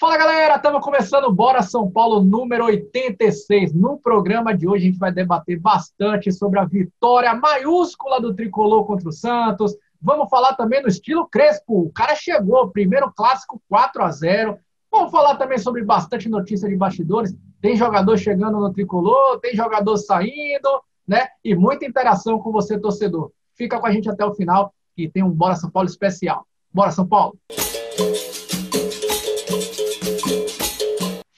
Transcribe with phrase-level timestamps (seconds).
[0.00, 3.74] Fala galera, estamos começando Bora São Paulo número 86.
[3.74, 8.86] No programa de hoje a gente vai debater bastante sobre a vitória maiúscula do tricolor
[8.86, 9.76] contra o Santos.
[10.00, 11.80] Vamos falar também no estilo Crespo.
[11.80, 14.56] O cara chegou, primeiro clássico 4 a 0.
[14.88, 17.36] Vamos falar também sobre bastante notícia de bastidores.
[17.60, 21.26] Tem jogador chegando no tricolor, tem jogador saindo, né?
[21.44, 23.32] E muita interação com você, torcedor.
[23.52, 26.46] Fica com a gente até o final e tem um Bora São Paulo especial.
[26.72, 27.36] Bora São Paulo!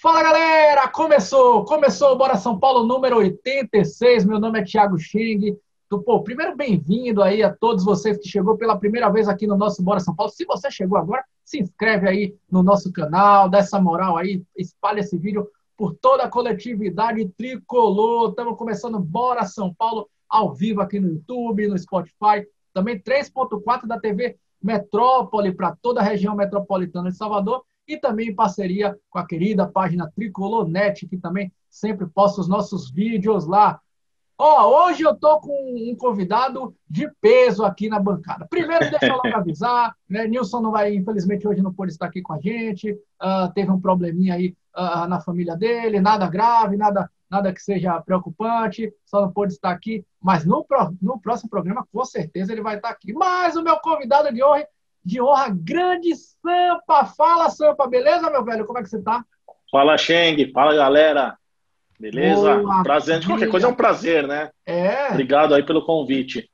[0.02, 4.24] Fala galera, começou, começou o Bora São Paulo número 86.
[4.24, 5.58] Meu nome é Thiago Xing.
[5.90, 9.82] Pô, primeiro bem-vindo aí a todos vocês que chegou pela primeira vez aqui no nosso
[9.82, 10.32] Bora São Paulo.
[10.32, 15.00] Se você chegou agora, se inscreve aí no nosso canal, dá essa moral aí, espalha
[15.00, 18.30] esse vídeo por toda a coletividade tricolor.
[18.30, 24.00] Estamos começando Bora São Paulo ao vivo aqui no YouTube, no Spotify, também 3.4 da
[24.00, 29.26] TV Metrópole para toda a região metropolitana de Salvador e também em parceria com a
[29.26, 33.80] querida página Tricolornet, que também sempre posta os nossos vídeos lá.
[34.38, 38.46] Ó, oh, hoje eu tô com um convidado de peso aqui na bancada.
[38.48, 40.26] Primeiro, deixa eu logo avisar, né?
[40.26, 42.92] Nilson não vai, infelizmente, hoje não pôde estar aqui com a gente.
[42.92, 48.00] Uh, teve um probleminha aí uh, na família dele, nada grave, nada, nada que seja
[48.00, 50.06] preocupante, só não pôde estar aqui.
[50.22, 50.64] Mas no,
[51.02, 53.12] no próximo programa, com certeza, ele vai estar aqui.
[53.12, 54.64] Mas o meu convidado de hoje
[55.04, 56.12] de honra, grande
[56.42, 57.04] Sampa.
[57.06, 58.66] Fala, Sampa, beleza, meu velho?
[58.66, 59.24] Como é que você tá?
[59.70, 60.50] Fala, Cheng.
[60.52, 61.36] Fala, galera.
[61.98, 62.58] Beleza?
[62.58, 63.20] Boa, prazer.
[63.20, 64.50] De qualquer coisa é um prazer, né?
[64.64, 65.08] É.
[65.08, 66.50] Obrigado aí pelo convite.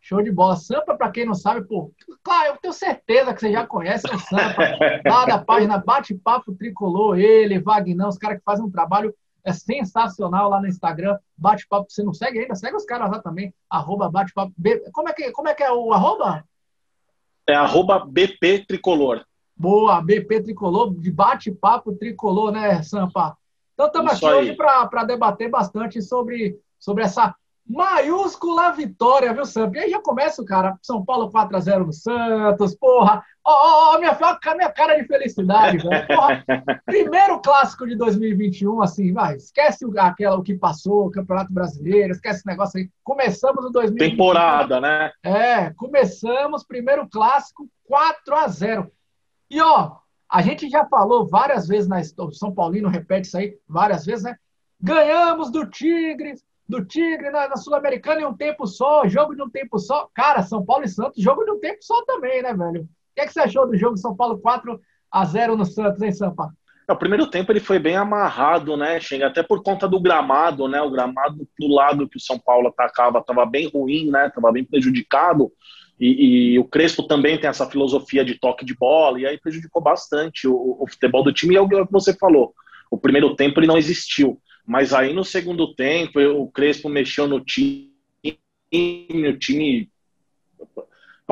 [0.00, 0.56] Show de bola.
[0.56, 4.18] Sampa, para quem não sabe, pô, claro, eu tenho certeza que você já conhece o
[4.18, 4.62] Sampa,
[5.06, 10.50] lá da página Bate-Papo Tricolor, ele, Vagnão, os caras que fazem um trabalho é sensacional
[10.50, 11.18] lá no Instagram.
[11.36, 12.54] Bate-Papo, você não segue ainda?
[12.54, 14.52] Segue os caras lá também, arroba Bate-Papo.
[14.92, 16.44] Como é, que, como é que é o arroba?
[17.46, 19.24] É arroba BP Tricolor.
[19.60, 23.36] Boa, BP Tricolor, de bate-papo tricolor, né, Sampa?
[23.74, 24.32] Então estamos aqui aí.
[24.32, 27.34] hoje para debater bastante sobre, sobre essa
[27.68, 29.76] maiúscula vitória, viu, Sampa?
[29.76, 33.22] E aí já começa o cara, São Paulo 4x0 no Santos, porra.
[33.44, 34.16] Ó, ó, ó, minha,
[34.56, 36.06] minha cara de felicidade, velho.
[36.06, 36.42] Porra,
[36.86, 42.12] primeiro clássico de 2021, assim, vai, esquece o, aquela, o que passou, o Campeonato Brasileiro,
[42.12, 42.88] esquece esse negócio aí.
[43.04, 44.10] Começamos o 2021.
[44.10, 45.12] Temporada, né?
[45.22, 48.90] É, começamos, primeiro clássico, 4 a 0
[49.50, 49.96] E, ó,
[50.28, 54.24] a gente já falou várias vezes na o São Paulino repete isso aí várias vezes,
[54.24, 54.36] né?
[54.80, 59.50] Ganhamos do Tigres, do Tigre na, na Sul-Americana em um tempo só, jogo de um
[59.50, 60.08] tempo só.
[60.14, 62.82] Cara, São Paulo e Santos, jogo de um tempo só também, né, velho?
[62.82, 64.80] O que, é que você achou do jogo São Paulo 4
[65.10, 66.54] a 0 no Santos, hein, Sampa?
[66.92, 69.26] O primeiro tempo ele foi bem amarrado, né, Chega?
[69.26, 70.80] Até por conta do gramado, né?
[70.80, 74.26] O gramado do lado que o São Paulo atacava estava bem ruim, né?
[74.26, 75.52] Estava bem prejudicado.
[75.98, 79.82] E, e, o Crespo também tem essa filosofia de toque de bola, e aí prejudicou
[79.82, 81.54] bastante o, o futebol do time.
[81.54, 82.54] E é o que você falou.
[82.90, 84.40] O primeiro tempo ele não existiu.
[84.66, 87.92] Mas aí no segundo tempo, o Crespo mexeu no time,
[88.24, 89.90] o time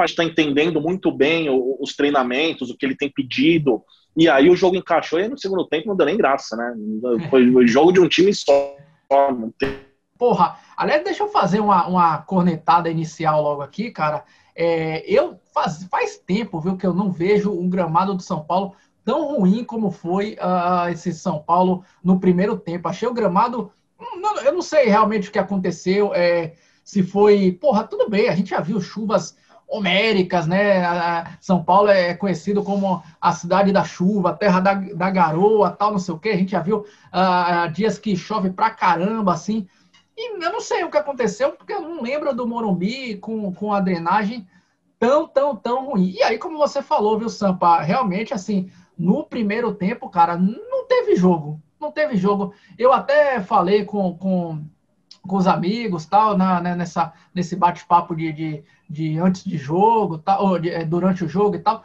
[0.04, 1.48] está entendendo muito bem
[1.80, 3.82] os treinamentos, o que ele tem pedido.
[4.18, 6.74] E aí o jogo encaixou e no segundo tempo não deu nem graça, né?
[7.30, 8.74] Foi o jogo de um time só.
[10.18, 14.24] Porra, aliás, deixa eu fazer uma, uma cornetada inicial logo aqui, cara.
[14.56, 18.74] É, eu faz, faz tempo, viu, que eu não vejo um gramado do São Paulo
[19.04, 22.88] tão ruim como foi uh, esse São Paulo no primeiro tempo.
[22.88, 23.70] Achei o gramado.
[24.00, 26.12] Hum, não, eu não sei realmente o que aconteceu.
[26.12, 27.52] É, se foi.
[27.52, 29.36] Porra, tudo bem, a gente já viu chuvas
[29.68, 31.36] homéricas, né?
[31.40, 35.92] São Paulo é conhecido como a cidade da chuva, a terra da, da garoa, tal,
[35.92, 36.30] não sei o quê.
[36.30, 39.68] A gente já viu uh, dias que chove pra caramba, assim.
[40.16, 43.72] E eu não sei o que aconteceu, porque eu não lembro do Morumbi com, com
[43.72, 44.46] a drenagem
[44.98, 46.10] tão, tão, tão ruim.
[46.10, 47.80] E aí, como você falou, viu, Sampa?
[47.82, 51.60] Realmente, assim, no primeiro tempo, cara, não teve jogo.
[51.78, 52.52] Não teve jogo.
[52.76, 54.64] Eu até falei com, com,
[55.28, 60.18] com os amigos, tal, na, né, nessa, nesse bate-papo de, de, de, antes de jogo,
[60.18, 61.84] tal, ou de, é, durante o jogo e tal.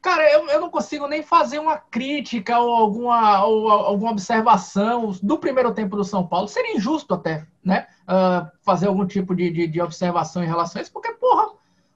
[0.00, 5.38] Cara, eu, eu não consigo nem fazer uma crítica ou alguma, ou alguma observação do
[5.38, 6.48] primeiro tempo do São Paulo.
[6.48, 7.86] Seria injusto até, né?
[8.02, 11.50] Uh, fazer algum tipo de, de, de observação em relação a isso, porque, porra,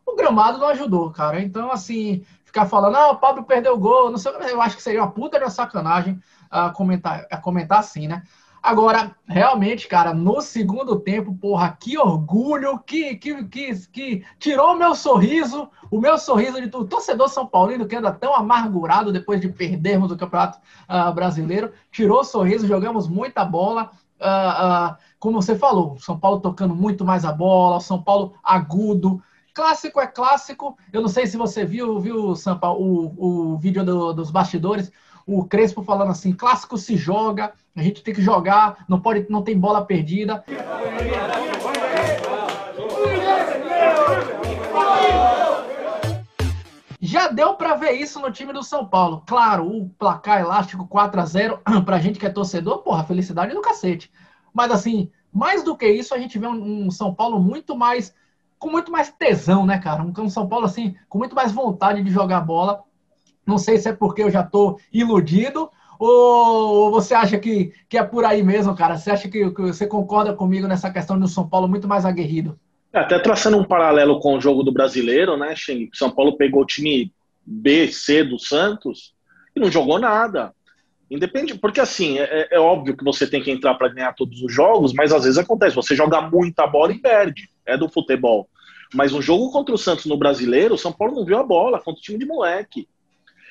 [0.06, 1.40] o gramado não ajudou, cara.
[1.42, 4.82] Então, assim, ficar falando, ah, o Pablo perdeu o gol, não sei, eu acho que
[4.82, 6.18] seria uma puta de sacanagem
[6.48, 8.22] a comentar, comentar assim, né?
[8.66, 14.76] Agora, realmente, cara, no segundo tempo, porra, que orgulho, que, que, que, que tirou o
[14.76, 16.68] meu sorriso, o meu sorriso de.
[16.68, 20.58] Torcedor São Paulino, que anda tão amargurado depois de perdermos o Campeonato
[20.90, 23.92] uh, Brasileiro, tirou o sorriso, jogamos muita bola.
[24.20, 29.22] Uh, uh, como você falou, São Paulo tocando muito mais a bola, São Paulo agudo,
[29.54, 30.76] Clássico é clássico.
[30.92, 34.92] Eu não sei se você viu, viu, o, o vídeo do, dos bastidores.
[35.26, 39.42] O Crespo falando assim, clássico se joga, a gente tem que jogar, não pode, não
[39.42, 40.44] tem bola perdida.
[47.00, 49.22] Já deu para ver isso no time do São Paulo.
[49.26, 53.60] Claro, o placar elástico 4 a 0 pra gente que é torcedor, porra, felicidade do
[53.60, 54.10] cacete.
[54.52, 58.14] Mas assim, mais do que isso, a gente vê um, um São Paulo muito mais
[58.58, 60.02] com muito mais tesão, né, cara?
[60.02, 62.82] Um, São Paulo assim, com muito mais vontade de jogar bola.
[63.46, 68.02] Não sei se é porque eu já tô iludido ou você acha que, que é
[68.02, 68.98] por aí mesmo, cara?
[68.98, 72.58] Você acha que, que você concorda comigo nessa questão do São Paulo muito mais aguerrido?
[72.92, 75.88] É, até traçando um paralelo com o jogo do brasileiro, né, Xing?
[75.92, 77.12] São Paulo pegou o time
[77.44, 79.14] B, C do Santos
[79.54, 80.52] e não jogou nada.
[81.10, 84.52] Independe, porque assim, é, é óbvio que você tem que entrar para ganhar todos os
[84.52, 87.48] jogos, mas às vezes acontece, você joga muita bola e perde.
[87.64, 88.48] É do futebol.
[88.94, 91.78] Mas um jogo contra o Santos no brasileiro, o São Paulo não viu a bola
[91.78, 92.88] contra o time de moleque.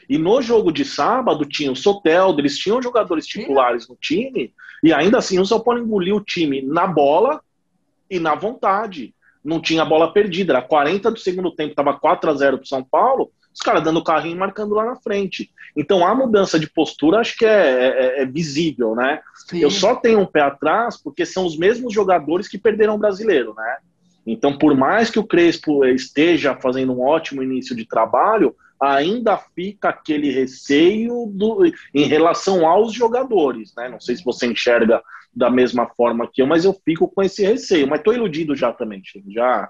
[0.10, 4.54] E no jogo de sábado tinha o Sotel, eles tinham jogadores titulares no time,
[4.84, 7.42] e ainda assim o São Paulo engoliu o time na bola
[8.10, 9.14] e na vontade.
[9.44, 12.68] Não tinha bola perdida, era 40 do segundo tempo, estava 4 a 0 para o
[12.68, 15.50] São Paulo, os caras dando carrinho e marcando lá na frente.
[15.76, 19.22] Então a mudança de postura acho que é, é, é visível, né?
[19.48, 19.60] Sim.
[19.60, 23.54] Eu só tenho um pé atrás porque são os mesmos jogadores que perderam o brasileiro,
[23.56, 23.78] né?
[24.26, 29.90] Então, por mais que o Crespo esteja fazendo um ótimo início de trabalho, ainda fica
[29.90, 33.90] aquele receio do, em relação aos jogadores, né?
[33.90, 35.02] Não sei se você enxerga
[35.34, 37.88] da mesma forma que eu, mas eu fico com esse receio.
[37.88, 39.32] Mas estou iludido já também, Chico.
[39.32, 39.70] Já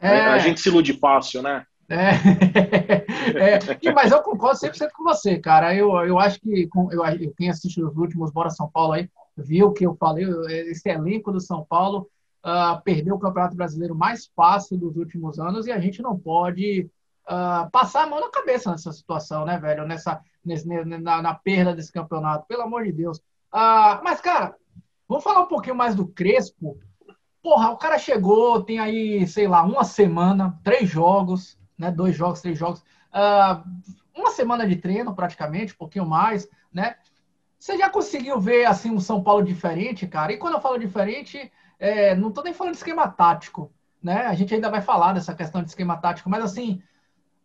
[0.00, 0.20] é...
[0.20, 1.64] a gente se ilude fácil, né?
[1.88, 2.10] É.
[3.86, 3.92] é.
[3.92, 5.74] mas eu concordo 100% com você, cara.
[5.74, 9.72] Eu, eu acho que eu, eu quem assiste os últimos Bora São Paulo aí viu
[9.72, 10.26] que eu falei,
[10.70, 12.08] esse elenco do São Paulo
[12.44, 16.90] uh, perdeu o Campeonato Brasileiro mais fácil dos últimos anos e a gente não pode
[17.28, 19.86] uh, passar a mão na cabeça nessa situação, né, velho?
[19.86, 23.18] Nessa, nesse, na, na perda desse campeonato, pelo amor de Deus.
[23.52, 24.54] Uh, mas, cara,
[25.08, 26.78] vamos falar um pouquinho mais do Crespo.
[27.42, 31.90] Porra, o cara chegou, tem aí, sei lá, uma semana, três jogos, né?
[31.90, 32.80] Dois jogos, três jogos.
[33.12, 33.62] Uh,
[34.14, 36.96] uma semana de treino, praticamente, um pouquinho mais, né?
[37.58, 40.32] Você já conseguiu ver assim um São Paulo diferente, cara?
[40.32, 43.72] E quando eu falo diferente, é, não estou nem falando de esquema tático,
[44.02, 44.26] né?
[44.26, 46.82] A gente ainda vai falar dessa questão de esquema tático, mas assim,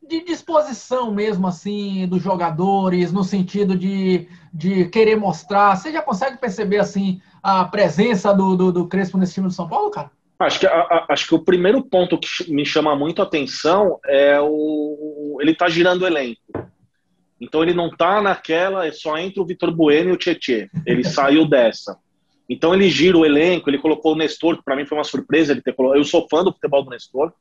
[0.08, 5.76] de disposição mesmo, assim, dos jogadores, no sentido de, de querer mostrar.
[5.76, 9.68] Você já consegue perceber, assim, a presença do, do, do Crespo nesse time do São
[9.68, 10.12] Paulo, cara?
[10.40, 14.40] Acho que, a, acho que o primeiro ponto que me chama muito a atenção é
[14.42, 15.38] o.
[15.42, 16.42] Ele tá girando o elenco.
[17.40, 20.70] Então ele não tá naquela, só entra o Vitor Bueno e o Tietê.
[20.86, 21.98] Ele saiu dessa.
[22.50, 25.54] Então ele gira o elenco, ele colocou o Nestor, que para mim foi uma surpresa
[25.54, 25.98] ele ter colocado.
[25.98, 27.34] Eu sou fã do futebol do Nestor,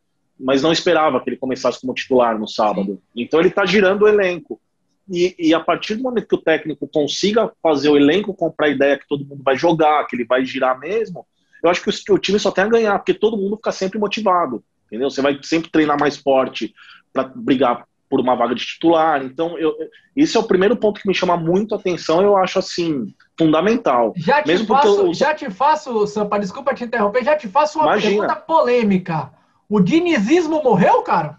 [0.42, 3.00] mas não esperava que ele começasse como titular no sábado.
[3.14, 4.60] Então ele está girando o elenco.
[5.08, 8.70] E, e, a partir do momento que o técnico consiga fazer o elenco comprar a
[8.70, 11.26] ideia que todo mundo vai jogar, que ele vai girar mesmo,
[11.62, 13.98] eu acho que o, o time só tem a ganhar, porque todo mundo fica sempre
[13.98, 14.62] motivado.
[14.86, 15.10] Entendeu?
[15.10, 16.74] Você vai sempre treinar mais forte
[17.12, 19.24] para brigar por uma vaga de titular.
[19.24, 19.74] Então, eu,
[20.14, 23.06] esse é o primeiro ponto que me chama muito a atenção, eu acho assim,
[23.38, 24.12] fundamental.
[24.16, 25.14] Já te Mesmo faço, eu...
[25.14, 28.10] já te faço, Sampa, desculpa te interromper, já te faço uma Imagina.
[28.10, 29.41] pergunta polêmica.
[29.72, 31.38] O dinizismo morreu, cara?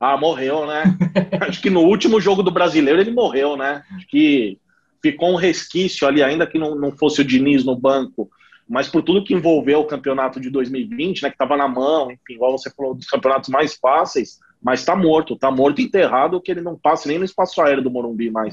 [0.00, 0.82] Ah, morreu, né?
[1.48, 3.84] acho que no último jogo do brasileiro ele morreu, né?
[3.94, 4.58] Acho que
[5.00, 8.28] ficou um resquício ali, ainda que não, não fosse o Diniz no banco,
[8.68, 11.28] mas por tudo que envolveu o campeonato de 2020, né?
[11.28, 15.34] Que estava na mão, enfim, igual você falou, dos campeonatos mais fáceis mas está morto,
[15.34, 18.52] está morto enterrado que ele não passa nem no espaço aéreo do Morumbi mais.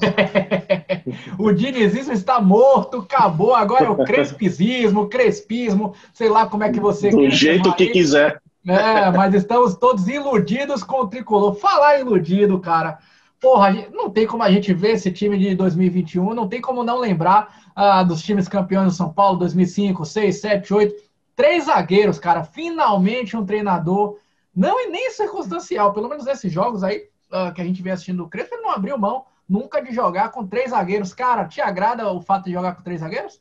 [1.38, 6.80] o dinizismo está morto, acabou, agora é o crespizismo, crespismo, sei lá como é que
[6.80, 8.40] você Do jeito que quiser.
[8.68, 11.56] É, mas estamos todos iludidos com o tricolor.
[11.56, 13.00] Falar iludido, cara.
[13.40, 16.98] Porra, não tem como a gente ver esse time de 2021, não tem como não
[16.98, 20.96] lembrar ah, dos times campeões do São Paulo 2005, 6, 7, 8.
[21.36, 22.44] Três zagueiros, cara.
[22.44, 24.18] Finalmente um treinador
[24.56, 25.94] não, e nem circunstancial.
[25.94, 28.72] Pelo menos nesses jogos aí uh, que a gente vem assistindo o Crespo, ele não
[28.72, 31.14] abriu mão nunca de jogar com três zagueiros.
[31.14, 33.40] Cara, te agrada o fato de jogar com três zagueiros?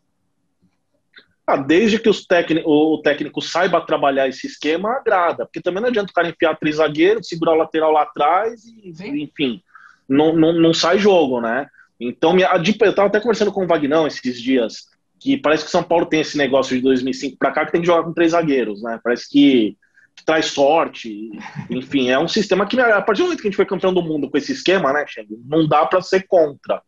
[1.46, 5.44] Ah, desde que os técnico, o técnico saiba trabalhar esse esquema, agrada.
[5.44, 8.94] Porque também não adianta o cara enfiar três zagueiros, segurar o lateral lá atrás e,
[8.94, 9.22] Sim.
[9.22, 9.62] enfim,
[10.08, 11.66] não, não, não sai jogo, né?
[12.00, 14.86] Então, eu estava até conversando com o Vagnão esses dias,
[15.20, 17.80] que parece que o São Paulo tem esse negócio de 2005 para cá que tem
[17.80, 18.98] que jogar com três zagueiros, né?
[19.02, 19.76] Parece que
[20.14, 21.30] que traz sorte.
[21.68, 24.02] Enfim, é um sistema que, a partir do momento que a gente foi campeão do
[24.02, 26.80] mundo com esse esquema, né, Cheng, não dá para ser contra.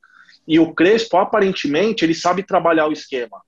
[0.47, 3.43] E o Crespo, aparentemente, ele sabe trabalhar o esquema.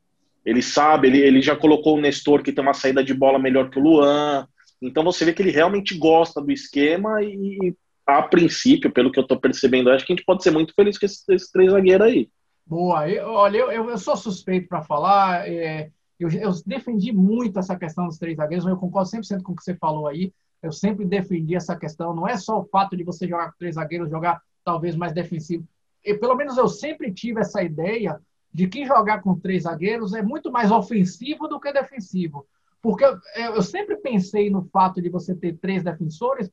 [0.48, 3.68] Ele sabe, ele, ele já colocou o Nestor, que tem uma saída de bola melhor
[3.68, 4.48] que o Luan.
[4.80, 7.76] Então você vê que ele realmente gosta do esquema e,
[8.06, 10.96] a princípio, pelo que eu estou percebendo, acho que a gente pode ser muito feliz
[10.96, 12.30] com esses, esses três zagueiros aí.
[12.66, 15.46] Boa, eu, olha, eu, eu sou suspeito para falar.
[15.46, 19.52] É, eu, eu, defendi muito essa questão dos três zagueiros, mas eu concordo 100% com
[19.52, 20.32] o que você falou aí.
[20.62, 22.16] Eu sempre defendi essa questão.
[22.16, 25.68] Não é só o fato de você jogar com três zagueiros, jogar talvez mais defensivo.
[26.02, 28.18] E, pelo menos eu sempre tive essa ideia
[28.52, 32.46] de que jogar com três zagueiros é muito mais ofensivo do que defensivo.
[32.80, 33.18] Porque eu,
[33.54, 36.50] eu sempre pensei no fato de você ter três defensores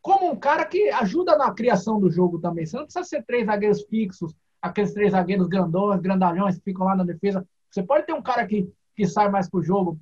[0.00, 2.66] como um cara que ajuda na criação do jogo também.
[2.66, 6.94] Você não precisa ser três zagueiros fixos, aqueles três zagueiros grandões, grandalhões que ficam lá
[6.94, 7.46] na defesa.
[7.70, 9.98] Você pode ter um cara que, que sai mais pro jogo,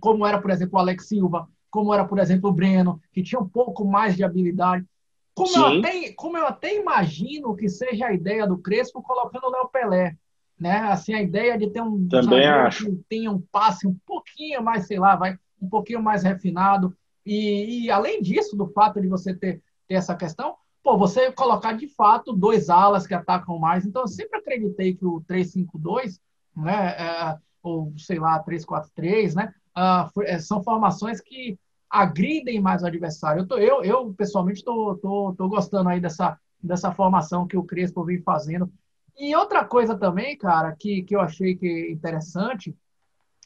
[0.00, 3.38] como era, por exemplo, o Alex Silva, como era, por exemplo, o Breno, que tinha
[3.38, 4.86] um pouco mais de habilidade.
[5.34, 9.50] Como, eu até, como eu até imagino que seja a ideia do Crespo colocando o
[9.50, 10.16] Léo Pelé.
[10.58, 10.78] Né?
[10.78, 12.86] Assim, a ideia de ter um Também acho.
[12.86, 16.96] que tenha um passe um pouquinho mais, sei lá, vai, um pouquinho mais refinado.
[17.24, 21.72] E, e além disso, do fato de você ter, ter essa questão, pô, você colocar
[21.72, 23.84] de fato dois alas que atacam mais.
[23.84, 26.20] Então, eu sempre acreditei que o 3-5-2,
[26.56, 31.58] né, é, ou sei lá, 3-4-3, né, uh, são formações que
[31.90, 33.40] agridem mais o adversário.
[33.40, 37.56] Eu, tô, eu, eu pessoalmente, estou tô, tô, tô gostando aí dessa, dessa formação que
[37.56, 38.70] o Crespo vem fazendo.
[39.18, 42.76] E outra coisa também, cara, que, que eu achei que é interessante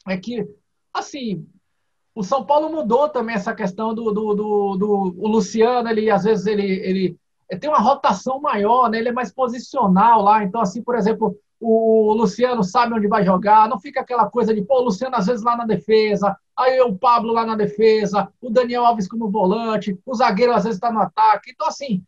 [0.07, 0.45] é que,
[0.93, 1.47] assim,
[2.13, 6.23] o São Paulo mudou também essa questão do, do, do, do o Luciano, ele às
[6.23, 7.17] vezes ele, ele
[7.59, 8.97] tem uma rotação maior, né?
[8.97, 10.43] Ele é mais posicional lá.
[10.43, 14.61] Então, assim, por exemplo, o Luciano sabe onde vai jogar, não fica aquela coisa de,
[14.63, 18.49] pô, o Luciano às vezes lá na defesa, aí o Pablo lá na defesa, o
[18.49, 21.51] Daniel Alves como volante, o zagueiro às vezes está no ataque.
[21.51, 22.03] Então, assim,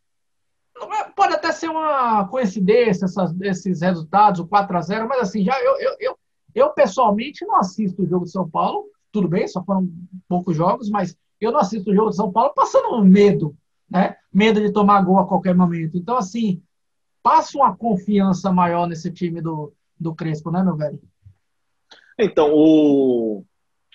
[1.16, 5.60] pode até ser uma coincidência essas, esses resultados, o 4 a 0 mas assim, já
[5.62, 6.20] eu, eu, eu,
[6.54, 9.88] eu pessoalmente não assisto o jogo de São Paulo, tudo bem, só foram
[10.28, 13.56] poucos jogos, mas eu não assisto o jogo de São Paulo passando medo
[13.94, 14.16] né?
[14.34, 15.96] Medo de tomar gol a qualquer momento.
[15.96, 16.64] Então, assim,
[17.22, 21.00] passa uma confiança maior nesse time do, do Crespo, né, meu velho?
[22.20, 23.46] Então, o,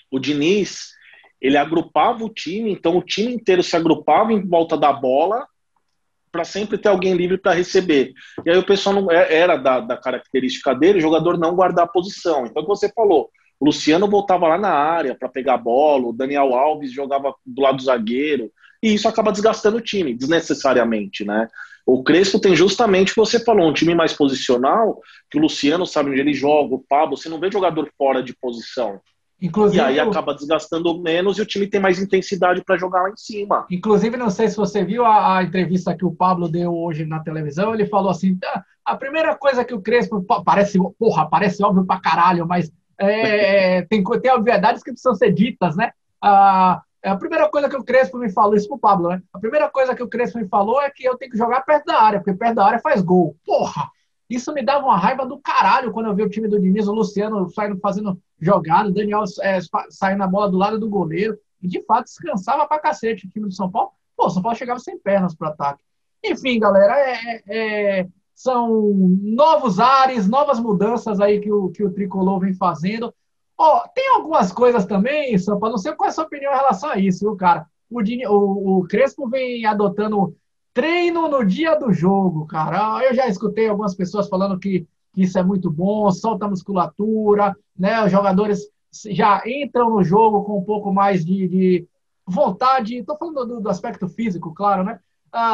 [0.09, 0.93] o Diniz,
[1.41, 5.47] ele agrupava o time, então o time inteiro se agrupava em volta da bola
[6.31, 8.13] para sempre ter alguém livre para receber.
[8.45, 11.85] E aí o pessoal não é, era da, da característica dele, o jogador não guardar
[11.85, 12.47] a posição.
[12.47, 13.31] Então, o que você falou,
[13.61, 17.79] o Luciano voltava lá na área para pegar bola, o Daniel Alves jogava do lado
[17.79, 18.51] do zagueiro,
[18.83, 21.49] e isso acaba desgastando o time, desnecessariamente, né?
[21.85, 25.87] O Crespo tem justamente o que você falou, um time mais posicional, que o Luciano
[25.87, 29.01] sabe onde ele joga, o Pablo, você não vê jogador fora de posição.
[29.41, 33.11] Inclusive, e aí acaba desgastando menos e o time tem mais intensidade para jogar lá
[33.11, 33.67] em cima.
[33.71, 37.21] Inclusive, não sei se você viu a, a, entrevista que o Pablo deu hoje na
[37.21, 41.87] televisão, ele falou assim: ah, a primeira coisa que o Crespo parece, porra, parece óbvio
[41.87, 45.93] pra caralho, mas é, tem, tem obviedades que precisam ser ditas, né?
[46.21, 49.23] Ah, é a primeira coisa que o Crespo me falou, isso pro Pablo, né?
[49.33, 51.85] A primeira coisa que o Crespo me falou é que eu tenho que jogar perto
[51.85, 53.37] da área, porque perto da área faz gol.
[53.47, 53.89] Porra!
[54.29, 56.93] Isso me dava uma raiva do caralho quando eu vi o time do Diniz, o
[56.93, 59.59] Luciano saindo fazendo jogada, o Daniel é,
[59.91, 61.39] saindo a bola do lado do goleiro.
[61.63, 63.91] E de fato descansava pra cacete o time do São Paulo.
[64.17, 65.83] Pô, o São Paulo chegava sem pernas pro ataque.
[66.25, 72.41] Enfim, galera, é, é, são novos ares, novas mudanças aí que o, que o Tricolor
[72.41, 73.13] vem fazendo.
[73.57, 76.57] Ó, oh, tem algumas coisas também, Sampa, não sei qual é a sua opinião em
[76.57, 77.67] relação a isso, viu, cara?
[77.91, 80.37] O, o, o Crespo vem adotando
[80.73, 83.03] treino no dia do jogo, cara.
[83.05, 87.57] Eu já escutei algumas pessoas falando que, que isso é muito bom, solta a musculatura,
[87.77, 88.05] né?
[88.05, 88.61] Os jogadores
[89.07, 91.89] já entram no jogo com um pouco mais de, de
[92.27, 92.97] vontade.
[92.97, 95.01] Estou falando do, do, aspecto físico, claro, né?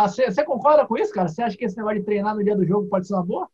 [0.07, 1.29] Você ah, concorda com isso, cara?
[1.29, 3.49] Você acha que esse negócio de treinar no dia do jogo pode ser uma boa?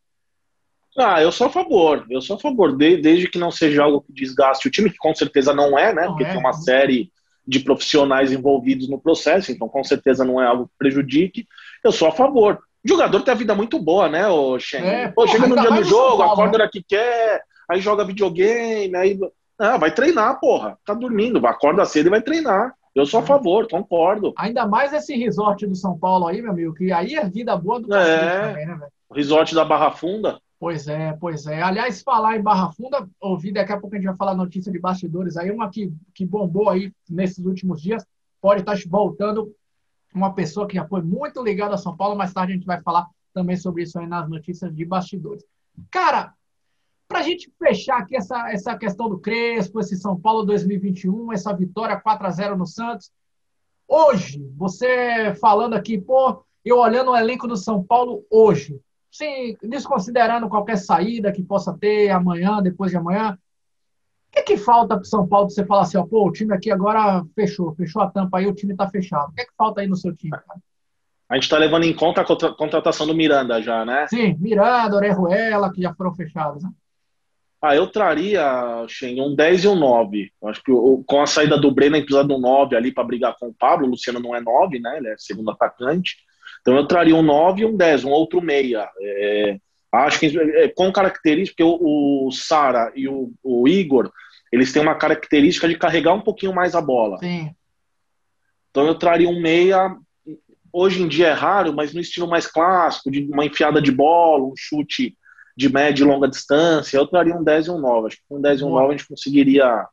[0.97, 4.01] Ah, eu sou a favor, eu sou a favor, de, desde que não seja algo
[4.01, 6.03] que desgaste o time, que com certeza não é, né?
[6.03, 7.11] Não porque é, tem uma série
[7.47, 11.47] de profissionais envolvidos no processo, então com certeza não é algo que prejudique.
[11.83, 12.59] Eu sou a favor.
[12.83, 14.81] O jogador tem a vida muito boa, né, o Shen?
[14.81, 16.69] É, Pô, chega no dia do jogo, Paulo, acorda né?
[16.71, 19.19] que quer, aí joga videogame, aí.
[19.59, 20.77] Ah, vai treinar, porra.
[20.83, 22.73] Tá dormindo, acorda cedo e vai treinar.
[22.93, 24.33] Eu sou a favor, concordo.
[24.37, 27.79] Ainda mais esse resort do São Paulo aí, meu amigo, que aí é vida boa
[27.79, 28.91] do é, também, né, velho?
[29.09, 30.39] O resort da Barra Funda.
[30.61, 31.59] Pois é, pois é.
[31.59, 34.77] Aliás, falar em Barra Funda, ouvi daqui a pouco a gente vai falar notícia de
[34.77, 38.05] bastidores aí, uma que, que bombou aí nesses últimos dias,
[38.39, 39.51] pode estar voltando
[40.13, 42.79] uma pessoa que já foi muito ligada a São Paulo, mais tarde a gente vai
[42.79, 45.43] falar também sobre isso aí nas notícias de bastidores.
[45.89, 46.31] Cara,
[47.07, 51.51] para a gente fechar aqui essa, essa questão do Crespo, esse São Paulo 2021, essa
[51.53, 53.11] vitória 4 a 0 no Santos,
[53.87, 58.79] hoje, você falando aqui, pô, eu olhando o elenco do São Paulo hoje,
[59.11, 63.37] sem desconsiderando qualquer saída que possa ter amanhã, depois de amanhã,
[64.29, 66.31] o que, que falta para o São Paulo para você falar assim, ó, pô, o
[66.31, 69.29] time aqui agora fechou, fechou a tampa aí, o time está fechado.
[69.29, 70.59] O que, que falta aí no seu time, cara?
[71.27, 74.07] A gente está levando em conta a contratação do Miranda já, né?
[74.07, 76.69] Sim, Miranda, Orejuela, que já foram fechados, né?
[77.61, 80.31] Ah, eu traria, Shen, um 10 e um 9.
[80.41, 83.03] Eu acho que o, com a saída do Brenner precisa de um 9 ali para
[83.03, 83.85] brigar com o Pablo.
[83.85, 84.97] O Luciano não é 9, né?
[84.97, 86.17] Ele é segundo atacante.
[86.61, 88.89] Então eu traria um 9 e um 10, um outro meia.
[88.99, 89.57] É,
[89.91, 94.11] acho que é, com característica, porque o, o Sara e o, o, Igor,
[94.51, 97.17] eles têm uma característica de carregar um pouquinho mais a bola.
[97.17, 97.53] Sim.
[98.69, 99.95] Então eu traria um meia.
[100.71, 104.45] Hoje em dia é raro, mas no estilo mais clássico, de uma enfiada de bola,
[104.45, 105.17] um chute
[105.57, 108.07] de média e longa distância, eu traria um 10 e um 9.
[108.07, 109.85] Acho que com um 10 e um 9 a gente conseguiria.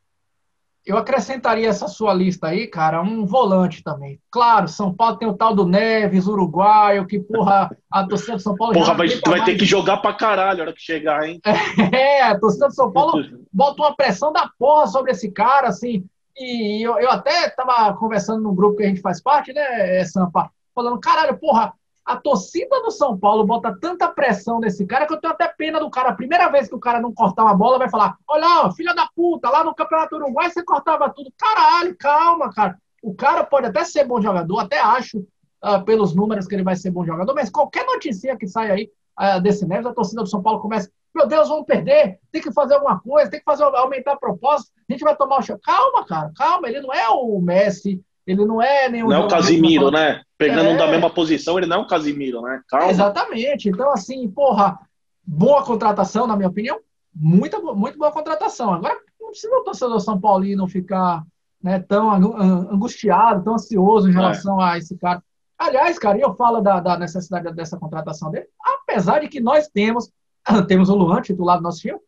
[0.88, 4.18] Eu acrescentaria essa sua lista aí, cara, um volante também.
[4.30, 8.57] Claro, São Paulo tem o tal do Neves, uruguaio, que, porra, a torcida do São
[8.57, 8.73] Paulo.
[8.73, 9.45] Porra, vai, vai mais...
[9.45, 11.42] ter que jogar pra caralho a hora que chegar, hein?
[11.92, 16.07] É, a torcida do São Paulo bota uma pressão da porra sobre esse cara, assim.
[16.35, 20.50] E eu, eu até tava conversando num grupo que a gente faz parte, né, Sampa?
[20.75, 21.75] Falando, caralho, porra,
[22.09, 25.79] a torcida do São Paulo bota tanta pressão nesse cara que eu tenho até pena
[25.79, 26.09] do cara.
[26.09, 29.07] A primeira vez que o cara não cortar uma bola, vai falar: Olha, filha da
[29.15, 31.31] puta, lá no Campeonato Uruguai você cortava tudo.
[31.37, 32.79] Caralho, calma, cara.
[33.03, 36.77] O cara pode até ser bom jogador, até acho, uh, pelos números que ele vai
[36.77, 40.29] ser bom jogador, mas qualquer notícia que sai aí uh, desse Neves, a torcida do
[40.31, 43.65] São Paulo começa: Meu Deus, vamos perder, tem que fazer alguma coisa, tem que fazer
[43.65, 45.59] aumentar a proposta, a gente vai tomar o show.
[45.62, 49.08] Calma, cara, calma, ele não é o Messi, ele não é nenhum.
[49.08, 50.20] Não é o Casimiro, né?
[50.37, 50.75] Pegando é...
[50.75, 52.61] um da mesma posição, ele não é o Casimiro, né?
[52.68, 52.90] Calma.
[52.90, 53.70] Exatamente.
[53.70, 54.78] Então, assim, porra,
[55.25, 56.78] boa contratação, na minha opinião.
[57.14, 58.75] Muita, muito boa contratação.
[58.75, 61.25] Agora, não precisa o torcedor São Paulino ficar
[61.62, 64.73] né, tão angustiado, tão ansioso em relação é.
[64.73, 65.23] a esse cara.
[65.58, 70.11] Aliás, cara, eu falo da, da, necessidade dessa contratação dele, apesar de que nós temos,
[70.68, 71.99] temos o Luan, titular do nosso time,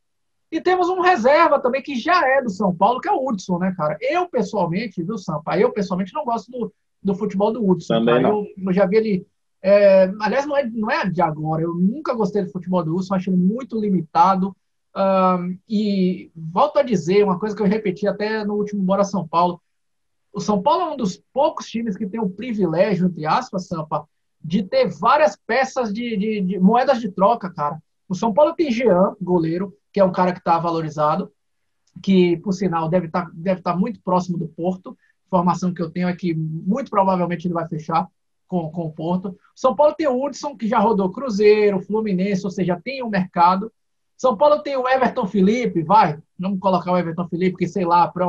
[0.50, 3.59] e temos um reserva também que já é do São Paulo, que é o Hudson,
[3.59, 3.97] né, cara?
[4.00, 5.57] Eu, pessoalmente, viu, Sampa?
[5.57, 7.95] Eu, pessoalmente, não gosto do, do futebol do Hudson.
[7.95, 8.40] Também não.
[8.40, 9.26] Eu, eu, já vi ele.
[9.62, 11.62] É, aliás, não é, não é de agora.
[11.62, 14.57] Eu nunca gostei do futebol do Hudson, acho ele muito limitado.
[14.97, 19.28] Um, e volto a dizer uma coisa que eu repeti até no último Bora São
[19.28, 19.63] Paulo.
[20.32, 24.08] O São Paulo é um dos poucos times que tem o privilégio, entre aspas, Sampa,
[24.43, 27.80] de ter várias peças de, de, de moedas de troca, cara.
[28.08, 31.32] O São Paulo tem Jean, goleiro, que é um cara que está valorizado,
[32.02, 34.96] que, por sinal, deve estar tá, deve tá muito próximo do Porto.
[35.26, 38.06] Informação que eu tenho é que muito provavelmente ele vai fechar
[38.46, 39.36] com, com o Porto.
[39.54, 43.10] São Paulo tem o Hudson, que já rodou Cruzeiro, Fluminense, ou seja, tem o um
[43.10, 43.72] mercado.
[44.16, 48.08] São Paulo tem o Everton Felipe, vai, vamos colocar o Everton Felipe, que sei lá,
[48.08, 48.26] para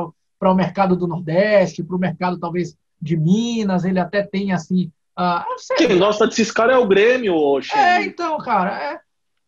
[0.50, 4.90] o mercado do Nordeste, para o mercado talvez de Minas, ele até tem assim.
[5.18, 7.76] Uh, Quem gosta desses caras é o Grêmio, Oxe.
[7.76, 9.00] É, então, cara, é.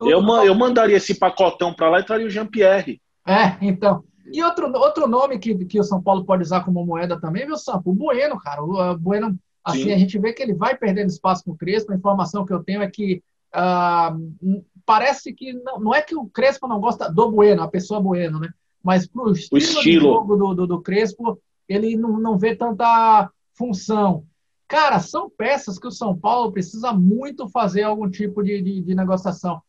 [0.08, 3.00] Eu, eu mandaria esse pacotão para lá e traria o Jean-Pierre.
[3.26, 4.04] É, então.
[4.32, 7.56] E outro, outro nome que, que o São Paulo pode usar como moeda também, meu
[7.56, 8.62] Sampo, o Bueno, cara.
[8.62, 9.92] O Bueno, assim, Sim.
[9.92, 11.92] a gente vê que ele vai perdendo espaço com o Crespo.
[11.92, 13.22] A informação que eu tenho é que
[13.54, 18.00] uh, parece que não, não, é que o Crespo não gosta do Bueno, a pessoa
[18.00, 18.48] Bueno, né?
[18.82, 19.82] Mas pro estilo, estilo.
[19.82, 24.24] de jogo do, do, do Crespo, ele não, não vê tanta função.
[24.66, 28.94] Cara, são peças que o São Paulo precisa muito fazer algum tipo de, de, de
[28.94, 29.62] negociação.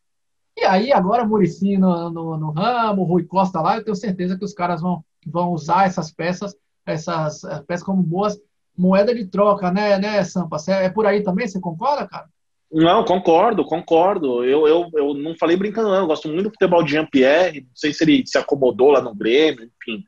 [0.56, 4.44] E aí, agora, Murici no, no, no, ramo, Rui Costa lá, eu tenho certeza que
[4.44, 8.38] os caras vão, vão usar essas peças, essas eh, peças como boas
[8.76, 10.56] moeda de troca, né, né, Sampa?
[10.68, 11.48] É por aí também?
[11.48, 12.26] Você concorda, cara?
[12.70, 14.44] Não, concordo, concordo.
[14.44, 15.96] Eu, eu, eu não falei brincando, não.
[15.96, 17.60] Eu gosto muito do futebol de Jean-Pierre.
[17.60, 20.04] Não sei se ele se acomodou lá no Grêmio, enfim.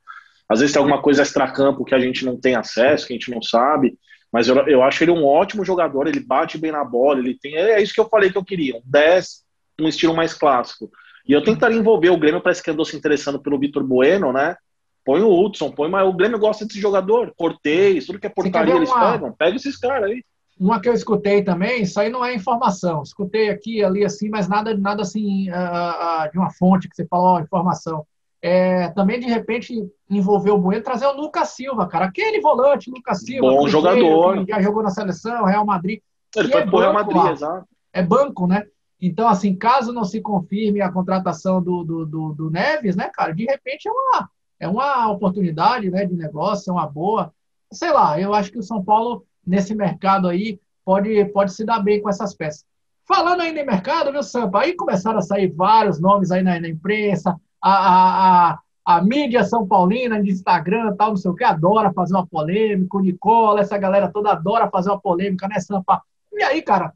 [0.49, 3.31] Às vezes tem alguma coisa extra-campo que a gente não tem acesso, que a gente
[3.31, 3.97] não sabe.
[4.33, 6.09] Mas eu, eu acho ele um ótimo jogador.
[6.09, 7.21] Ele bate bem na bola.
[7.21, 7.57] Ele tem.
[7.57, 8.77] É isso que eu falei que eu queria.
[8.77, 9.45] Um 10,
[9.81, 10.91] um estilo mais clássico.
[11.27, 14.57] E eu tentaria envolver o Grêmio, parece que andou se interessando pelo Vitor Bueno, né?
[15.05, 17.33] Põe o Hudson, põe, mas o Grêmio gosta desse jogador.
[17.37, 19.13] Cortez, tudo que é portaria eles uma...
[19.13, 19.33] pegam.
[19.33, 20.23] Pega esses caras aí.
[20.59, 23.03] Uma que eu escutei também, isso aí não é informação.
[23.03, 27.07] Escutei aqui, ali, assim, mas nada, nada assim uh, uh, de uma fonte que você
[27.07, 28.05] falou, oh, informação.
[28.41, 29.75] É, também, de repente,
[30.11, 32.07] envolver o Bueno, trazer o Lucas Silva, cara.
[32.07, 33.49] Aquele volante, Lucas Silva.
[33.49, 34.45] Bom jogador.
[34.49, 36.01] já jogou na seleção, Real Madrid.
[36.37, 37.67] Ele foi é pro Real Madrid, exato.
[37.93, 38.65] É banco, né?
[39.01, 43.33] Então, assim, caso não se confirme a contratação do, do, do, do, Neves, né, cara,
[43.33, 47.33] de repente é uma, é uma oportunidade né, de negócio, é uma boa.
[47.73, 51.81] Sei lá, eu acho que o São Paulo, nesse mercado aí, pode, pode se dar
[51.81, 52.65] bem com essas peças.
[53.07, 54.61] Falando ainda em mercado, viu, Sampa?
[54.61, 59.45] Aí começaram a sair vários nomes aí na, na imprensa, a, a, a, a, mídia
[59.45, 63.61] São Paulina, de Instagram tal, não sei o que, adora fazer uma polêmica, o Nicola,
[63.61, 66.03] essa galera toda adora fazer uma polêmica, né, Sampa?
[66.33, 66.93] E aí, cara,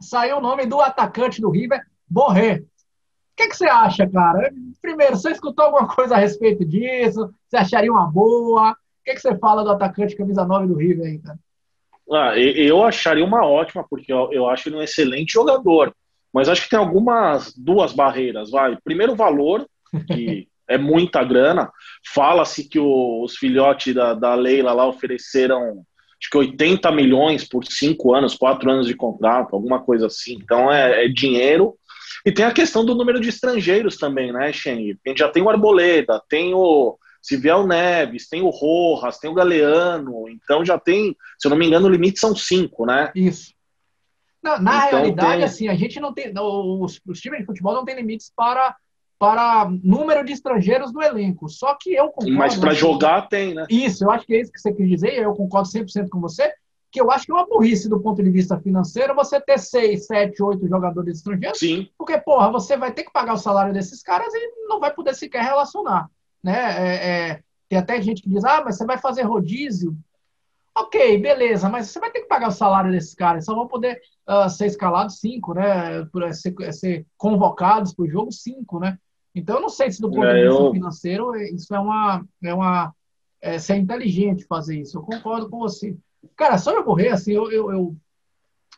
[0.00, 2.56] saiu o nome do atacante do River, Borré.
[2.56, 4.52] O que, que, você acha, cara?
[4.80, 7.34] Primeiro, você escutou alguma coisa a respeito disso?
[7.48, 8.70] Você acharia uma boa?
[8.70, 11.38] O que, que você fala do atacante camisa 9 do River aí, cara?
[12.10, 15.94] Ah, eu acharia uma ótima, porque eu, acho ele um excelente jogador.
[16.32, 18.76] Mas acho que tem algumas duas barreiras, vai.
[18.84, 19.66] Primeiro, o valor,
[20.06, 21.70] que é muita grana.
[22.12, 25.84] Fala-se que os filhotes da, da Leila lá ofereceram
[26.20, 30.34] acho que 80 milhões por cinco anos, quatro anos de contrato, alguma coisa assim.
[30.34, 31.76] Então é, é dinheiro.
[32.24, 34.98] E tem a questão do número de estrangeiros também, né, Sheng?
[35.04, 39.34] A gente já tem o Arboleda, tem o Civiel Neves, tem o Rojas, tem o
[39.34, 43.10] Galeano, então já tem, se eu não me engano, o limite são cinco, né?
[43.14, 43.54] Isso.
[44.42, 45.44] Na, na então, realidade, tem...
[45.44, 46.32] assim, a gente não tem.
[46.38, 48.76] Os, os times de futebol não têm limites para
[49.24, 51.48] para número de estrangeiros no elenco.
[51.48, 52.36] Só que eu concordo.
[52.36, 53.64] Mas para jogar tem, né?
[53.70, 56.52] Isso, eu acho que é isso que você quis dizer, eu concordo 100% com você,
[56.92, 60.06] que eu acho que é uma burrice do ponto de vista financeiro você ter seis,
[60.06, 61.58] sete, oito jogadores estrangeiros.
[61.58, 61.88] Sim.
[61.96, 65.14] Porque, porra, você vai ter que pagar o salário desses caras e não vai poder
[65.14, 66.10] sequer relacionar.
[66.42, 66.52] Né?
[66.52, 69.96] É, é, tem até gente que diz, ah, mas você vai fazer rodízio.
[70.76, 74.00] Ok, beleza, mas você vai ter que pagar o salário desses caras, só vão poder
[74.28, 76.04] uh, ser escalados cinco, né?
[76.06, 78.98] Por, ser, ser convocados para o jogo cinco, né?
[79.34, 80.72] Então, eu não sei se do ponto é, de vista eu...
[80.72, 82.24] financeiro isso é uma.
[82.42, 82.94] É uma
[83.40, 84.96] é, se é inteligente fazer isso.
[84.96, 85.96] Eu concordo com você.
[86.36, 87.96] Cara, só eu morrer, assim, eu, eu, eu,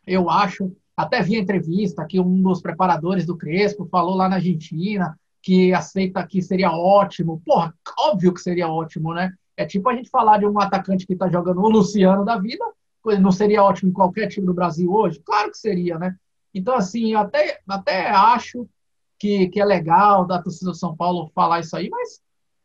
[0.06, 0.74] eu acho.
[0.96, 5.72] Até vi a entrevista que um dos preparadores do Crespo falou lá na Argentina que
[5.72, 7.40] aceita que seria ótimo.
[7.46, 9.32] Porra, óbvio que seria ótimo, né?
[9.56, 12.64] É tipo a gente falar de um atacante que está jogando o Luciano da vida,
[13.20, 15.20] não seria ótimo em qualquer time do Brasil hoje?
[15.24, 16.16] Claro que seria, né?
[16.52, 18.68] Então, assim, eu até, até acho
[19.18, 22.20] que, que é legal da torcida do São Paulo falar isso aí, mas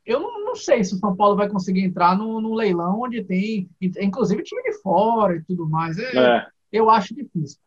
[0.05, 3.23] eu não, não sei se o São Paulo vai conseguir entrar no, no, leilão onde
[3.23, 5.97] tem, inclusive, time de fora e tudo mais.
[5.97, 6.47] É, é.
[6.71, 7.59] Eu acho difícil.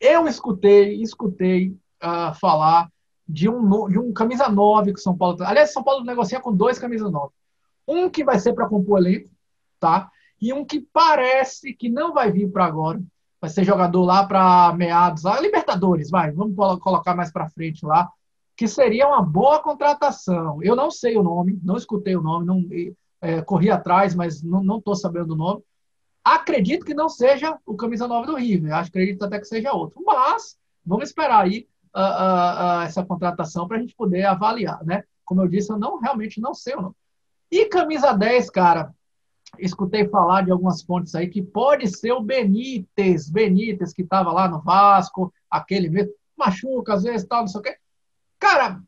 [0.00, 2.88] Eu escutei, escutei uh, falar
[3.28, 5.36] de um, de um camisa 9 que o São Paulo.
[5.42, 7.32] Aliás, São Paulo negocia com dois camisas 9.
[7.86, 9.30] Um que vai ser para compor elenco,
[9.78, 10.10] tá?
[10.40, 13.00] E um que parece que não vai vir para agora.
[13.40, 16.30] Vai ser jogador lá para meados, lá, Libertadores, vai.
[16.30, 18.08] Vamos colocar mais para frente lá
[18.56, 20.62] que seria uma boa contratação.
[20.62, 22.68] Eu não sei o nome, não escutei o nome, não
[23.20, 25.62] é, corri atrás, mas não estou sabendo o nome.
[26.24, 30.00] Acredito que não seja o camisa 9 do River, acredito até que seja outro.
[30.04, 35.02] Mas vamos esperar aí uh, uh, uh, essa contratação para a gente poder avaliar, né?
[35.24, 36.94] Como eu disse, eu não realmente não sei o nome.
[37.50, 38.94] E camisa 10, cara,
[39.58, 44.48] escutei falar de algumas fontes aí que pode ser o Benítez, Benítez que estava lá
[44.48, 47.76] no Vasco, aquele mesmo, machuca às vezes, tal, não sei o quê.
[48.42, 48.80] Cara,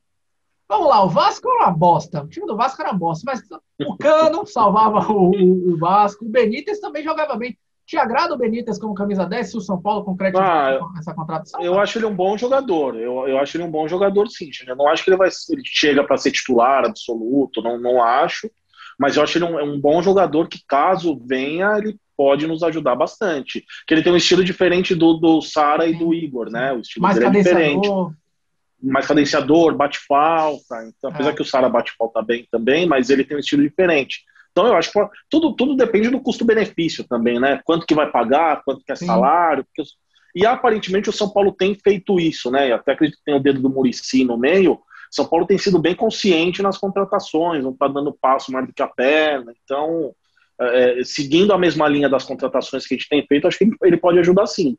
[0.68, 2.24] vamos lá, o Vasco era uma bosta.
[2.24, 3.40] O time do Vasco era uma bosta, mas
[3.86, 7.56] o Cano salvava o, o, o Vasco, o Benítez também jogava bem.
[7.86, 11.62] Te agrada o Benítez como camisa 10 se o São Paulo concretiza ah, essa contratação?
[11.62, 12.96] Eu acho ele um bom jogador.
[12.96, 14.50] Eu, eu acho ele um bom jogador, sim.
[14.66, 18.50] Eu não acho que ele vai ele chega para ser titular absoluto, não, não acho.
[18.98, 22.96] Mas eu acho ele um, um bom jogador que, caso venha, ele pode nos ajudar
[22.96, 23.64] bastante.
[23.86, 26.72] Que ele tem um estilo diferente do, do Sara e do Igor, né?
[26.72, 27.88] O estilo Mais dele é diferente
[28.84, 30.84] mais cadenciador, bate falta.
[30.86, 31.32] Então, apesar é.
[31.32, 34.22] que o Sara bate falta bem também, mas ele tem um estilo diferente.
[34.52, 37.60] Então, eu acho que tudo, tudo depende do custo-benefício também, né?
[37.64, 39.64] Quanto que vai pagar, quanto que é salário.
[39.64, 39.90] Porque...
[40.34, 42.70] E aparentemente o São Paulo tem feito isso, né?
[42.70, 44.80] Eu até acredito que tem o dedo do Murici no meio.
[45.10, 48.82] São Paulo tem sido bem consciente nas contratações, não está dando passo mais do que
[48.82, 49.52] a perna.
[49.64, 50.12] Então,
[50.60, 53.96] é, seguindo a mesma linha das contratações que a gente tem feito, acho que ele
[53.96, 54.76] pode ajudar sim.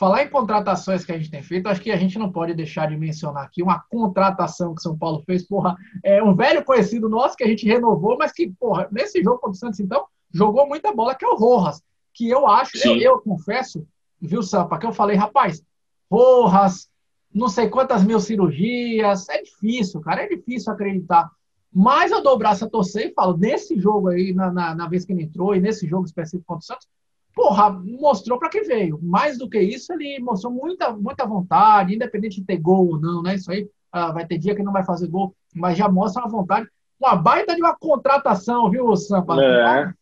[0.00, 2.88] Falar em contratações que a gente tem feito, acho que a gente não pode deixar
[2.88, 7.36] de mencionar aqui uma contratação que São Paulo fez, porra, é um velho conhecido nosso
[7.36, 10.90] que a gente renovou, mas que, porra, nesse jogo contra o Santos, então, jogou muita
[10.90, 11.82] bola, que é o Rojas,
[12.14, 13.86] que eu acho, eu, eu, confesso,
[14.18, 15.62] viu, Sampa, que eu falei, rapaz,
[16.10, 16.88] Rojas,
[17.30, 21.30] não sei quantas mil cirurgias, é difícil, cara, é difícil acreditar.
[21.70, 24.88] Mas eu dou o braço a torcer e falo, nesse jogo aí, na, na, na
[24.88, 26.88] vez que ele entrou, e nesse jogo específico contra o Santos,
[27.34, 28.98] porra, mostrou para que veio.
[29.02, 33.22] Mais do que isso, ele mostrou muita, muita vontade, independente de ter gol ou não,
[33.22, 33.34] né?
[33.34, 36.30] Isso aí ah, vai ter dia que não vai fazer gol, mas já mostra uma
[36.30, 36.68] vontade.
[37.00, 39.42] Uma baita de uma contratação, viu, Sampa?
[39.42, 39.92] É.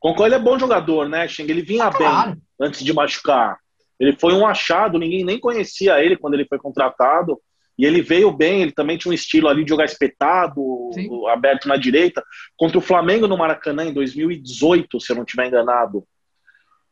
[0.00, 1.44] Concor, ele é bom jogador, né, Xing?
[1.48, 2.36] Ele vinha ah, bem claro.
[2.60, 3.58] antes de machucar.
[3.98, 7.38] Ele foi um achado, ninguém nem conhecia ele quando ele foi contratado.
[7.78, 11.08] E ele veio bem, ele também tinha um estilo ali de jogar espetado, Sim.
[11.28, 12.22] aberto na direita.
[12.56, 16.04] Contra o Flamengo no Maracanã em 2018, se eu não estiver enganado.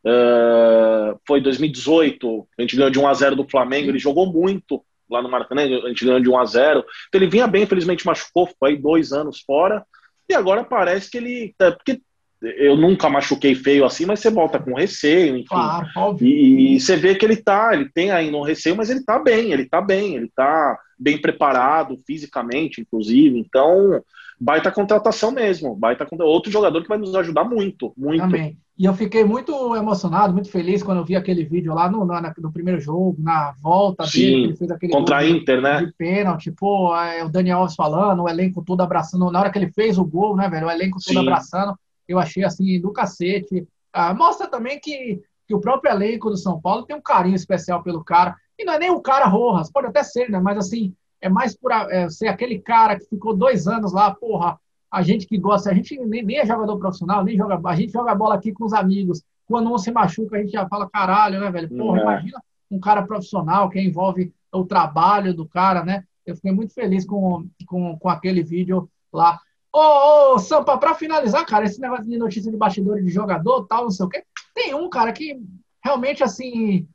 [0.05, 4.83] Uh, foi 2018, a gente ganhou de 1 a 0 do Flamengo, ele jogou muito
[5.11, 8.07] lá no Maracanã, a gente ganhou de 1 a 0 então ele vinha bem, infelizmente
[8.07, 9.85] machucou, foi dois anos fora,
[10.29, 11.55] e agora parece que ele.
[11.61, 12.01] É, porque
[12.41, 15.47] eu nunca machuquei feio assim, mas você volta com receio, enfim.
[15.49, 19.03] Claro, e, e, você vê que ele tá, ele tem ainda um receio, mas ele
[19.03, 23.37] tá bem, ele tá bem, ele tá bem preparado fisicamente, inclusive.
[23.37, 24.01] Então,
[24.39, 28.21] baita contratação mesmo, baita outro jogador que vai nos ajudar muito, muito.
[28.21, 28.57] Também.
[28.79, 32.15] E eu fiquei muito emocionado, muito feliz quando eu vi aquele vídeo lá no, no,
[32.39, 35.85] no primeiro jogo, na volta Sim, dele, ele fez aquele contra a Inter, né?
[35.85, 39.59] De pênalti, pô, é, o Daniel Alves falando, o elenco todo abraçando, na hora que
[39.59, 41.19] ele fez o gol, né, velho, o elenco todo Sim.
[41.19, 43.67] abraçando, eu achei assim, do cacete.
[43.93, 47.83] Ah, mostra também que, que o próprio elenco do São Paulo tem um carinho especial
[47.83, 50.95] pelo cara, e não é nem o cara Rojas, pode até ser, né, mas assim,
[51.21, 54.57] é mais por é, ser aquele cara que ficou dois anos lá, porra,
[54.91, 57.93] a gente que gosta, a gente nem, nem é jogador profissional, nem joga, a gente
[57.93, 59.23] joga bola aqui com os amigos.
[59.47, 61.69] Quando um se machuca, a gente já fala, caralho, né, velho?
[61.69, 62.03] Porra, é.
[62.03, 66.05] imagina um cara profissional que envolve o trabalho do cara, né?
[66.27, 69.41] Eu fiquei muito feliz com, com, com aquele vídeo lá.
[69.73, 73.85] Ô, ô Sampa, pra finalizar, cara, esse negócio de notícia de bastidores de jogador tal,
[73.85, 74.25] não sei o quê.
[74.55, 75.41] Tem um, cara, que
[75.83, 76.87] realmente, assim.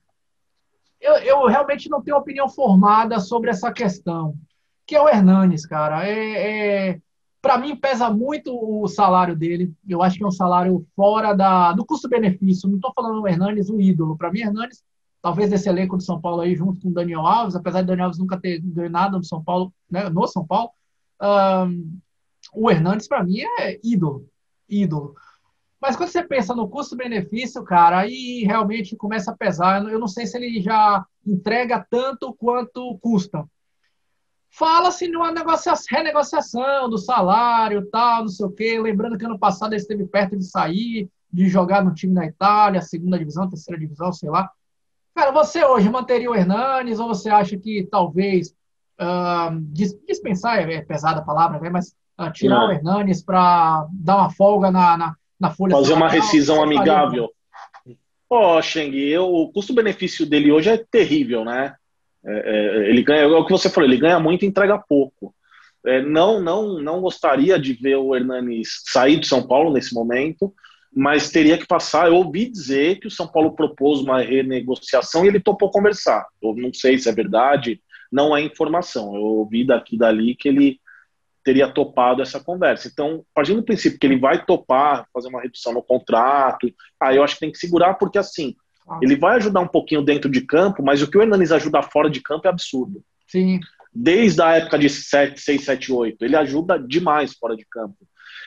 [1.00, 4.36] Eu, eu realmente não tenho opinião formada sobre essa questão,
[4.86, 6.08] que é o Hernanes, cara.
[6.08, 7.02] É, é
[7.44, 9.76] para mim, pesa muito o salário dele.
[9.86, 12.70] Eu acho que é um salário fora da, do custo-benefício.
[12.70, 14.18] Não estou falando o Hernanes, o ídolo.
[14.18, 14.82] Para mim, Hernanes,
[15.22, 18.06] talvez desse elenco do São Paulo aí, junto com o Daniel Alves, apesar de Daniel
[18.06, 20.70] Alves nunca ter ganho nada no São Paulo, né, no São Paulo,
[21.22, 22.00] um,
[22.54, 24.26] o Hernandes, para mim, é ídolo.
[24.70, 25.14] Ídolo.
[25.82, 29.86] Mas quando você pensa no custo-benefício, cara, aí realmente começa a pesar.
[29.86, 33.46] Eu não sei se ele já entrega tanto quanto custa.
[34.56, 38.80] Fala-se numa negociação, renegociação do salário, tal, não sei o quê.
[38.80, 42.80] Lembrando que ano passado ele esteve perto de sair, de jogar no time da Itália,
[42.80, 44.52] segunda divisão, terceira divisão, sei lá.
[45.16, 48.54] Cara, você hoje manteria o Hernanes ou você acha que talvez
[49.02, 49.60] uh,
[50.06, 51.72] dispensar, é, é pesada a palavra, né?
[51.72, 52.68] mas uh, tirar não.
[52.68, 57.28] o Hernanes para dar uma folga na, na, na folha Fazer uma rescisão amigável.
[58.30, 61.76] Pô, oh, Sheng, o custo-benefício dele hoje é terrível, né?
[62.26, 65.34] É, é, ele ganha, é o que você falou, ele ganha muito e entrega pouco.
[65.86, 70.54] É, não, não, não gostaria de ver o Hernanes sair de São Paulo nesse momento,
[70.96, 72.08] mas teria que passar.
[72.08, 76.26] Eu ouvi dizer que o São Paulo propôs uma renegociação e ele topou conversar.
[76.42, 77.82] Eu não sei se é verdade,
[78.12, 79.16] não é informação.
[79.16, 80.80] Eu ouvi daqui dali que ele
[81.44, 82.88] teria topado essa conversa.
[82.88, 87.24] Então, partindo do princípio que ele vai topar, fazer uma redução no contrato, aí eu
[87.24, 88.56] acho que tem que segurar, porque assim,
[89.02, 92.10] ele vai ajudar um pouquinho dentro de campo, mas o que o Hernanes ajuda fora
[92.10, 93.04] de campo é absurdo.
[93.28, 93.60] Sim.
[93.94, 96.26] Desde a época de 7, 6, 7, 8.
[96.26, 97.98] Ele ajuda demais fora de campo.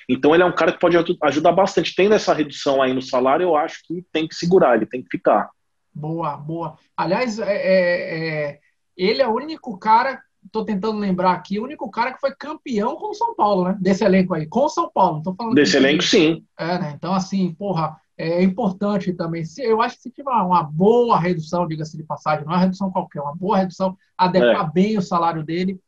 [0.09, 1.95] Então ele é um cara que pode ajudar bastante.
[1.95, 5.09] Tendo essa redução aí no salário, eu acho que tem que segurar, ele tem que
[5.11, 5.49] ficar.
[5.93, 6.77] Boa, boa.
[6.97, 8.61] Aliás, é, é, é
[8.97, 12.97] ele é o único cara, estou tentando lembrar aqui, o único cara que foi campeão
[12.97, 13.77] com o São Paulo, né?
[13.81, 15.23] Desse elenco aí, com o São Paulo.
[15.23, 16.45] Tô falando Desse elenco, sim.
[16.59, 16.93] É, né?
[16.97, 19.45] Então, assim, porra, é importante também.
[19.45, 22.63] Se, eu acho que se tiver uma boa redução, diga-se de passagem, não é uma
[22.63, 24.73] redução qualquer, uma boa redução, adequar é.
[24.73, 25.79] bem o salário dele,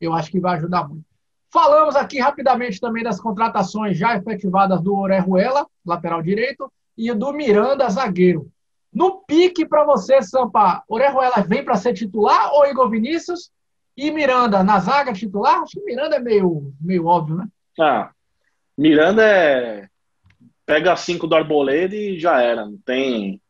[0.00, 1.04] eu acho que vai ajudar muito.
[1.50, 7.88] Falamos aqui rapidamente também das contratações já efetivadas do Orejuela, lateral direito, e do Miranda,
[7.88, 8.50] zagueiro.
[8.92, 13.50] No pique para você, Sampa, Orejuela vem para ser titular ou Igor Vinícius?
[13.96, 15.62] E Miranda na zaga titular?
[15.62, 17.48] Acho que Miranda é meio, meio óbvio, né?
[17.80, 18.10] Ah,
[18.76, 19.88] Miranda é
[20.66, 22.64] pega cinco do Arboleda e já era.
[22.64, 23.40] Não tem,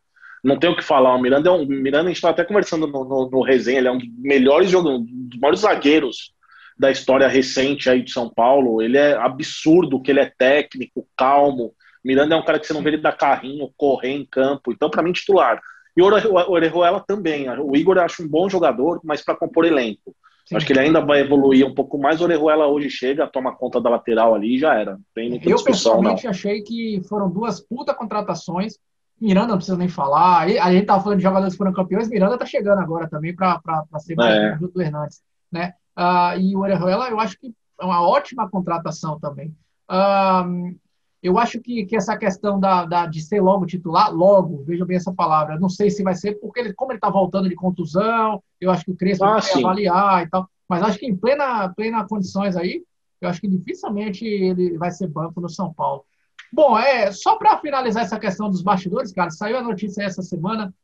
[0.42, 1.14] não tem o que falar.
[1.14, 1.66] O Miranda é um.
[1.66, 4.70] Miranda, a gente estava até conversando no, no, no, resenha, ele é um dos melhores
[4.70, 6.34] jogadores, um dos maiores zagueiros
[6.78, 8.82] da história recente aí de São Paulo.
[8.82, 11.74] Ele é absurdo, que ele é técnico, calmo.
[12.04, 14.72] Miranda é um cara que você não vê ele dar carrinho, correr em campo.
[14.72, 15.60] Então, para mim, titular.
[15.96, 17.48] E o Orejuela também.
[17.60, 20.14] O Igor eu acho um bom jogador, mas para compor elenco.
[20.44, 20.56] Sim.
[20.56, 22.20] Acho que ele ainda vai evoluir um pouco mais.
[22.20, 24.98] O Orejuela hoje chega, toma conta da lateral ali e já era.
[25.14, 26.30] tem muita Eu pessoalmente não.
[26.30, 28.78] achei que foram duas puta contratações.
[29.18, 30.42] Miranda não precisa nem falar.
[30.42, 32.10] A gente tava falando de jogadores que foram campeões.
[32.10, 33.60] Miranda tá chegando agora também para
[33.98, 34.56] ser é.
[34.56, 35.22] do Hernandes.
[35.50, 35.72] Né?
[35.96, 39.56] Uh, e o Orejuela eu acho que é uma ótima contratação também.
[39.90, 40.76] Uh,
[41.24, 44.98] eu acho que, que essa questão da, da, de ser logo titular, logo, veja bem
[44.98, 48.42] essa palavra, não sei se vai ser, porque ele, como ele está voltando de contusão,
[48.60, 51.70] eu acho que o Crespo ah, vai avaliar e tal, mas acho que em plena,
[51.70, 52.84] plena condições aí,
[53.22, 56.04] eu acho que dificilmente ele vai ser banco no São Paulo.
[56.52, 60.74] Bom, é só para finalizar essa questão dos bastidores, cara, saiu a notícia essa semana,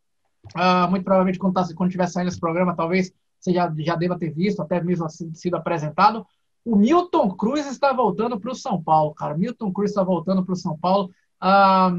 [0.56, 4.18] uh, muito provavelmente quando, tá, quando tiver saindo esse programa, talvez você já, já deva
[4.18, 6.26] ter visto, até mesmo assim, sido apresentado,
[6.64, 9.36] o Milton Cruz está voltando para o São Paulo, cara.
[9.36, 11.90] Milton Cruz está voltando para o São Paulo, ah,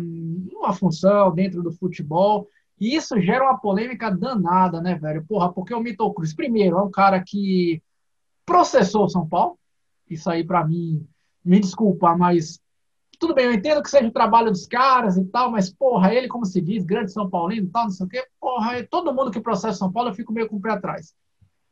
[0.54, 2.47] uma função dentro do futebol.
[2.80, 5.26] E isso gera uma polêmica danada, né, velho?
[5.28, 7.82] Porra, porque o Milton Cruz, primeiro, é um cara que
[8.45, 9.58] processou o São Paulo.
[10.10, 11.08] Isso aí, para mim,
[11.43, 12.60] me desculpa, mas
[13.19, 16.28] tudo bem, eu entendo que seja o trabalho dos caras e tal, mas, porra, ele,
[16.28, 19.30] como se diz, grande São Paulino e tal, não sei o quê, porra, todo mundo
[19.30, 21.13] que processa São Paulo, eu fico meio com o pé atrás.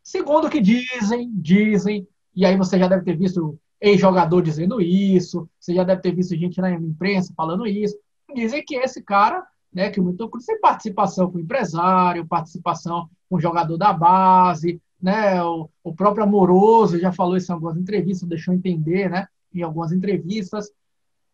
[0.03, 2.07] Segundo o que dizem, dizem,
[2.39, 6.37] e aí você já deve ter visto ex-jogador dizendo isso, você já deve ter visto
[6.37, 7.97] gente na imprensa falando isso.
[8.33, 13.41] Dizem que esse cara, né, que o Milton Cruz tem participação com empresário, participação com
[13.41, 18.53] jogador da base, né, o, o próprio Amoroso já falou isso em algumas entrevistas, deixou
[18.53, 20.71] entender, né, em algumas entrevistas.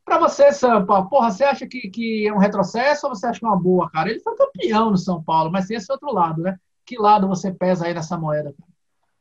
[0.03, 3.45] Para você, Sampa, porra, você acha que, que é um retrocesso ou você acha que
[3.45, 4.09] é uma boa, cara?
[4.09, 6.57] Ele foi campeão no São Paulo, mas tem esse outro lado, né?
[6.83, 8.55] Que lado você pesa aí nessa moeda?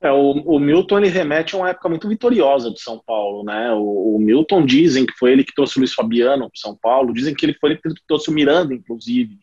[0.04, 3.72] É, o, o, Milton ele remete a uma época muito vitoriosa do São Paulo, né?
[3.72, 7.14] O, o, Milton dizem que foi ele que trouxe o Luiz Fabiano para São Paulo,
[7.14, 9.38] dizem que ele foi ele que trouxe o Miranda, inclusive.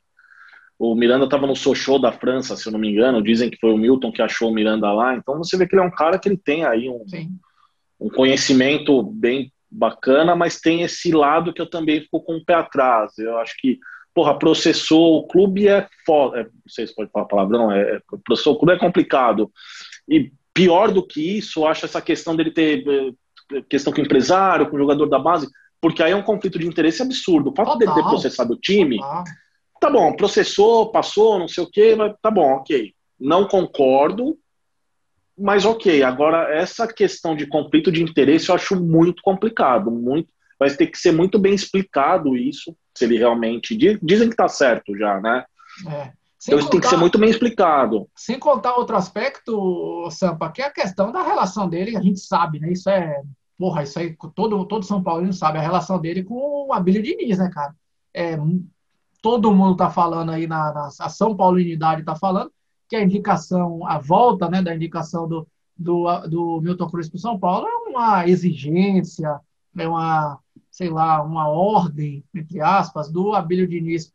[0.77, 3.23] O Miranda estava no Sochaux da França, se eu não me engano.
[3.23, 5.15] Dizem que foi o Milton que achou o Miranda lá.
[5.15, 7.03] Então você vê que ele é um cara que ele tem aí um,
[7.99, 12.53] um conhecimento bem bacana, mas tem esse lado que eu também fico com o pé
[12.53, 13.17] atrás.
[13.17, 13.79] Eu acho que,
[14.13, 16.41] porra, processou o clube é foda.
[16.41, 19.51] É, não sei se pode falar palavrão, é, é, processou o clube é complicado.
[20.07, 24.03] E pior do que isso, eu acho essa questão dele ter eh, questão com o
[24.03, 25.47] empresário, com o jogador da base,
[25.79, 27.49] porque aí é um conflito de interesse absurdo.
[27.49, 29.23] O fato dele ter processado o time, Total.
[29.79, 32.93] tá bom, processou, passou, não sei o quê, mas tá bom, ok.
[33.19, 34.37] Não concordo,
[35.37, 40.69] mas ok, agora essa questão de conflito de interesse eu acho muito complicado, muito, vai
[40.69, 45.19] ter que ser muito bem explicado isso, se ele realmente dizem que está certo já,
[45.19, 45.45] né?
[45.87, 46.11] É.
[46.43, 48.09] então isso tem que ser muito bem explicado.
[48.15, 52.59] Sem contar outro aspecto, Sampa, que é a questão da relação dele, a gente sabe,
[52.59, 52.71] né?
[52.71, 53.21] Isso é,
[53.57, 57.37] porra, isso aí todo todo São Paulo sabe a relação dele com o Abílio Diniz,
[57.37, 57.75] né, cara?
[58.13, 58.37] É,
[59.21, 62.51] todo mundo tá falando aí na, na a São Paulinidade tá falando
[62.89, 67.19] que a indicação, a volta né, da indicação do, do, do Milton Cruz para o
[67.19, 69.39] São Paulo é uma exigência,
[69.77, 70.37] é uma,
[70.69, 74.11] sei lá, uma ordem, entre aspas, do Abílio Diniz.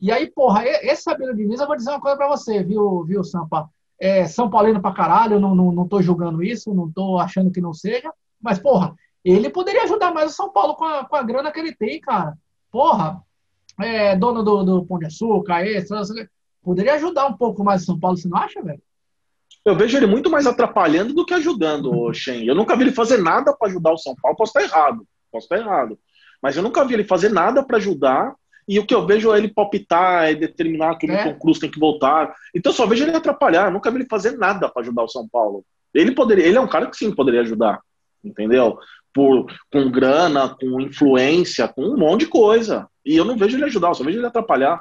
[0.00, 3.22] E aí, porra, esse Abílio Diniz, eu vou dizer uma coisa para você, viu, viu
[3.22, 3.68] Sampa?
[4.00, 7.50] É, São Paulino para caralho, eu não, não, não tô julgando isso, não tô achando
[7.50, 8.10] que não seja,
[8.40, 11.60] mas, porra, ele poderia ajudar mais o São Paulo com a, com a grana que
[11.60, 12.36] ele tem, cara.
[12.70, 13.22] Porra,
[13.78, 15.92] é, dono do, do Pão de Açúcar, esse,
[16.62, 18.82] poderia ajudar um pouco mais o São Paulo, você não acha, velho?
[19.64, 22.46] Eu vejo ele muito mais atrapalhando do que ajudando, Shen.
[22.46, 24.36] Eu nunca vi ele fazer nada para ajudar o São Paulo.
[24.36, 25.98] Posso estar errado, posso estar errado.
[26.42, 28.34] Mas eu nunca vi ele fazer nada para ajudar.
[28.70, 31.24] E o que eu vejo é ele palpitar, é determinar que o é.
[31.24, 32.32] Milton Cruz tem que voltar.
[32.54, 33.66] Então eu só vejo ele atrapalhar.
[33.66, 35.64] Eu nunca vi ele fazer nada para ajudar o São Paulo.
[35.92, 37.80] Ele poderia, ele é um cara que sim poderia ajudar,
[38.22, 38.78] entendeu?
[39.12, 42.86] Por, com grana, com influência, com um monte de coisa.
[43.04, 44.80] E eu não vejo ele ajudar, eu só vejo ele atrapalhar.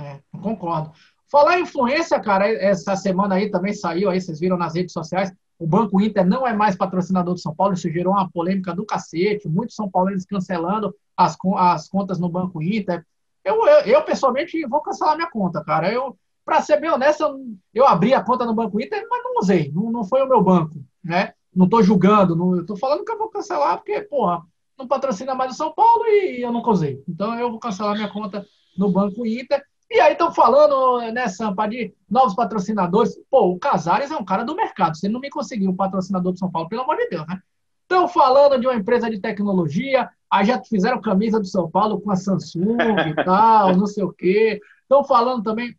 [0.00, 0.92] É, concordo.
[1.28, 5.32] Falar em influência, cara, essa semana aí também saiu, aí vocês viram nas redes sociais,
[5.58, 8.86] o Banco Inter não é mais patrocinador do São Paulo, isso gerou uma polêmica do
[8.86, 13.04] cacete, muitos São Paulinos cancelando as, as contas no Banco Inter.
[13.46, 15.92] Eu, eu, eu, pessoalmente, vou cancelar minha conta, cara.
[15.92, 17.38] Eu, para ser bem honesto, eu,
[17.72, 20.42] eu, abri a conta no Banco Inter, mas não usei, não, não foi o meu
[20.42, 21.32] banco, né?
[21.54, 24.42] Não estou julgando, não, eu tô falando que eu vou cancelar, porque, porra,
[24.76, 27.00] não patrocina mais o São Paulo e eu nunca usei.
[27.08, 28.44] Então eu vou cancelar minha conta
[28.76, 29.62] no Banco Inter.
[29.88, 33.16] E aí estão falando, né, Sampa, de novos patrocinadores.
[33.30, 34.96] Pô, o Casares é um cara do mercado.
[34.96, 37.40] Você não me conseguiu um patrocinador do São Paulo, pelo amor de Deus, né?
[37.82, 42.10] Estão falando de uma empresa de tecnologia, aí já fizeram camisa do São Paulo com
[42.10, 42.76] a Samsung
[43.08, 44.60] e tal, não sei o quê.
[44.82, 45.74] Estão falando também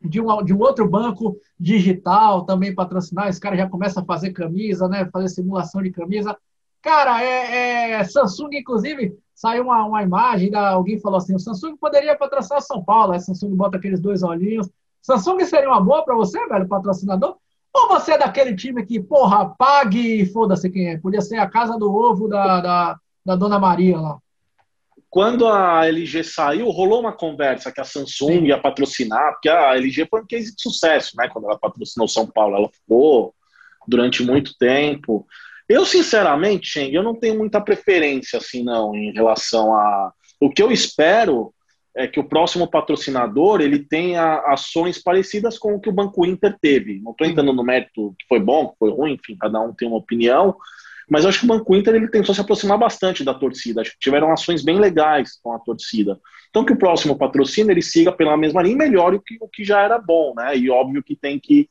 [0.00, 3.28] de um, de um outro banco digital também patrocinar.
[3.28, 5.08] Esse cara já começa a fazer camisa, né?
[5.12, 6.36] Fazer simulação de camisa.
[6.80, 11.76] Cara, é, é Samsung, inclusive, saiu uma, uma imagem, da, alguém falou assim, o Samsung
[11.76, 14.68] poderia patrocinar São Paulo, a Samsung bota aqueles dois olhinhos.
[15.02, 17.36] Samsung seria uma boa para você, velho, patrocinador?
[17.74, 20.98] Ou você é daquele time que, porra, pague e foda-se quem é?
[20.98, 24.18] Podia ser a casa do ovo da, da, da Dona Maria lá.
[25.10, 28.46] Quando a LG saiu, rolou uma conversa que a Samsung Sim.
[28.46, 31.28] ia patrocinar, porque a LG foi um case de sucesso, né?
[31.28, 33.34] Quando ela patrocinou São Paulo, ela ficou
[33.86, 35.26] durante muito tempo.
[35.68, 40.10] Eu, sinceramente, Cheng, eu não tenho muita preferência, assim, não, em relação a...
[40.40, 41.52] O que eu espero
[41.94, 46.56] é que o próximo patrocinador ele tenha ações parecidas com o que o Banco Inter
[46.60, 47.00] teve.
[47.00, 49.88] Não estou entrando no mérito que foi bom, que foi ruim, enfim, cada um tem
[49.88, 50.56] uma opinião,
[51.08, 53.80] mas eu acho que o Banco Inter ele tentou se aproximar bastante da torcida.
[53.80, 56.18] Acho que tiveram ações bem legais com a torcida.
[56.50, 59.48] Então que o próximo patrocínio ele siga pela mesma linha e melhore o que, o
[59.48, 60.56] que já era bom, né?
[60.56, 61.68] E óbvio que tem que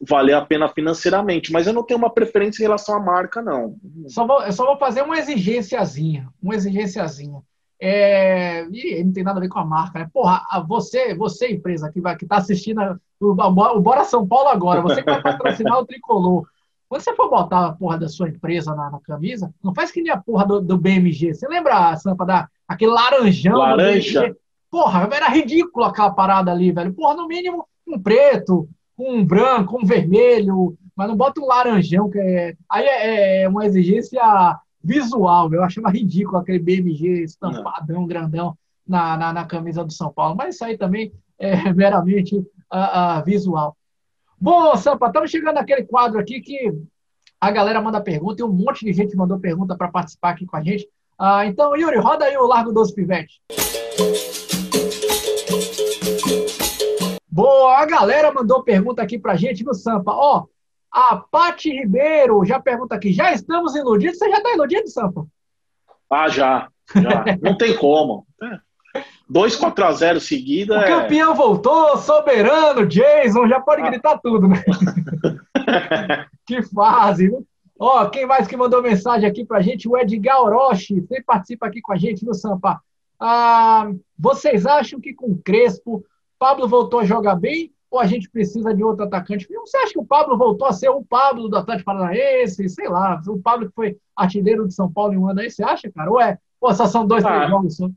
[0.00, 3.76] valer a pena financeiramente, mas eu não tenho uma preferência em relação à marca, não.
[4.06, 7.42] Só vou, eu só vou fazer uma exigênciazinha, uma exigênciazinha.
[7.80, 10.10] É, e não tem nada a ver com a marca, né?
[10.12, 12.80] Porra, você, você empresa que vai que tá assistindo
[13.20, 16.46] o, o Bora São Paulo agora, você que vai patrocinar o Tricolor,
[16.88, 20.00] quando você for botar a porra da sua empresa na, na camisa, não faz que
[20.00, 21.34] nem a porra do, do BMG.
[21.34, 24.34] Você lembra, Sampa, da, aquele laranjão Laranja.
[24.70, 26.92] Porra, era ridículo aquela parada ali, velho.
[26.94, 28.68] Porra, no mínimo um preto,
[28.98, 33.64] um branco, um vermelho, mas não bota um laranjão, que é, aí é, é uma
[33.64, 34.20] exigência
[34.82, 35.52] visual.
[35.52, 40.34] Eu achava ridículo aquele BMG estampadão, grandão na, na, na, camisa do São Paulo.
[40.36, 43.76] Mas isso aí também é meramente uh, uh, visual.
[44.40, 46.72] Bom, Sampa, estamos chegando naquele quadro aqui que
[47.40, 50.56] a galera manda pergunta e um monte de gente mandou pergunta para participar aqui com
[50.56, 50.88] a gente.
[51.20, 53.40] Uh, então, Yuri, roda aí o Largo dos Pivetes.
[57.28, 60.12] Boa, a galera mandou pergunta aqui pra gente no Sampa.
[60.12, 60.46] Ó,
[60.92, 64.18] a Pati Ribeiro já pergunta aqui: já estamos iludidos?
[64.18, 65.26] Você já está iludido, Sampa?
[66.08, 66.68] Ah, já.
[66.94, 67.24] já.
[67.42, 68.24] Não tem como.
[68.40, 68.60] 2
[69.56, 70.78] 4 a 0 seguida.
[70.78, 70.86] O é...
[70.86, 73.90] campeão voltou, soberano, Jason, já pode ah.
[73.90, 74.62] gritar tudo, né?
[76.46, 77.38] que fase, né?
[77.78, 79.88] Ó, quem mais que mandou mensagem aqui pra gente?
[79.88, 82.80] O Edgar Orochi, sempre participa aqui com a gente no Sampa.
[83.20, 86.04] Ah, vocês acham que com Crespo,
[86.38, 87.72] Pablo voltou a jogar bem?
[87.90, 89.48] ou a gente precisa de outro atacante?
[89.48, 92.68] Você acha que o Pablo voltou a ser o Pablo do Atlético Paranaense?
[92.68, 95.62] Sei lá, o Pablo que foi artilheiro de São Paulo em um ano aí, você
[95.62, 96.10] acha, cara?
[96.10, 96.38] Ou é?
[96.60, 97.88] Ou só são dois, ah, três jogos só?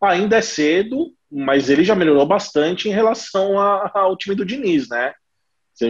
[0.00, 4.88] Ainda é cedo, mas ele já melhorou bastante em relação a, ao time do Diniz,
[4.88, 5.12] né?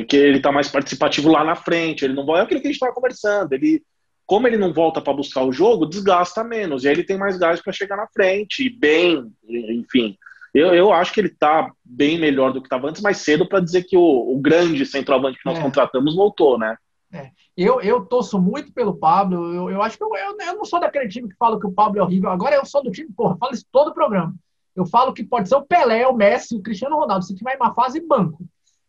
[0.06, 2.40] Que ele tá mais participativo lá na frente, ele não vai.
[2.40, 3.52] É aquilo que a gente estava conversando.
[3.52, 3.82] Ele,
[4.26, 6.84] como ele não volta para buscar o jogo, desgasta menos.
[6.84, 10.16] E aí ele tem mais gás para chegar na frente, bem, enfim.
[10.54, 13.60] Eu, eu acho que ele está bem melhor do que estava antes, mais cedo para
[13.60, 15.62] dizer que o, o, grande centroavante que nós é.
[15.62, 16.76] contratamos voltou, né?
[17.12, 17.30] É.
[17.56, 19.52] Eu, eu torço muito pelo Pablo.
[19.52, 21.72] Eu, eu acho que eu, eu, eu, não sou daquele time que fala que o
[21.72, 22.30] Pablo é horrível.
[22.30, 24.34] Agora eu sou do time, porra, falo isso todo o programa.
[24.76, 27.24] Eu falo que pode ser o Pelé, o Messi, o Cristiano Ronaldo.
[27.24, 28.44] Se tiver em uma fase, banco.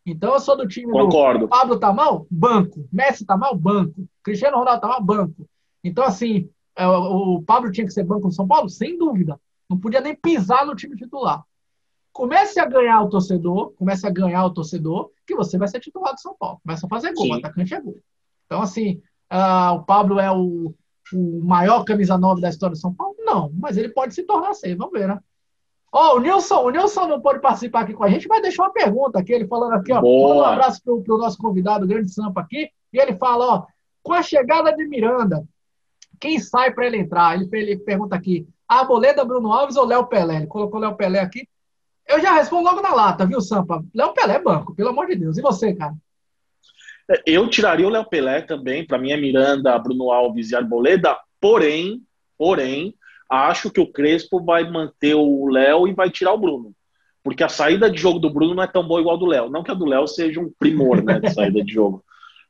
[0.05, 1.41] Então eu sou do time Concordo.
[1.41, 2.27] do Pablo tá mal?
[2.29, 2.87] Banco.
[2.91, 3.55] Messi tá mal?
[3.55, 4.07] Banco.
[4.23, 5.01] Cristiano Ronaldo tá mal?
[5.01, 5.47] Banco.
[5.83, 8.69] Então, assim, é, o Pablo tinha que ser banco no São Paulo?
[8.69, 9.39] Sem dúvida.
[9.69, 11.43] Não podia nem pisar no time titular
[12.19, 16.13] comece a ganhar o torcedor, comece a ganhar o torcedor, que você vai ser titular
[16.13, 16.59] do São Paulo.
[16.61, 17.31] Começa a fazer gol, Sim.
[17.31, 17.97] o atacante é gol.
[18.45, 19.01] Então, assim,
[19.31, 20.75] uh, o Pablo é o,
[21.13, 23.15] o maior camisa 9 da história do São Paulo?
[23.19, 25.17] Não, mas ele pode se tornar assim, vamos ver, né?
[25.93, 28.65] Ó, oh, o Nilson, o Nilson não pode participar aqui com a gente, mas deixou
[28.65, 32.13] uma pergunta aqui, ele falando aqui, ó, um abraço pro, pro nosso convidado, o grande
[32.13, 33.65] Sampa aqui, e ele fala, ó,
[34.03, 35.47] com a chegada de Miranda,
[36.19, 37.35] quem sai para ele entrar?
[37.35, 40.35] Ele, ele pergunta aqui, Arboleda, Bruno Alves ou Léo Pelé?
[40.35, 41.47] Ele colocou Léo Pelé aqui,
[42.09, 43.83] eu já respondo logo na lata, viu, Sampa?
[43.93, 45.37] Léo Pelé é banco, pelo amor de Deus.
[45.37, 45.93] E você, cara?
[47.25, 48.85] Eu tiraria o Léo Pelé também.
[48.85, 51.17] Para mim é Miranda, Bruno Alves e Arboleda.
[51.39, 52.01] Porém,
[52.37, 52.93] porém,
[53.29, 56.73] acho que o Crespo vai manter o Léo e vai tirar o Bruno.
[57.23, 59.49] Porque a saída de jogo do Bruno não é tão boa igual a do Léo.
[59.49, 62.03] Não que a do Léo seja um primor, né, de saída de jogo.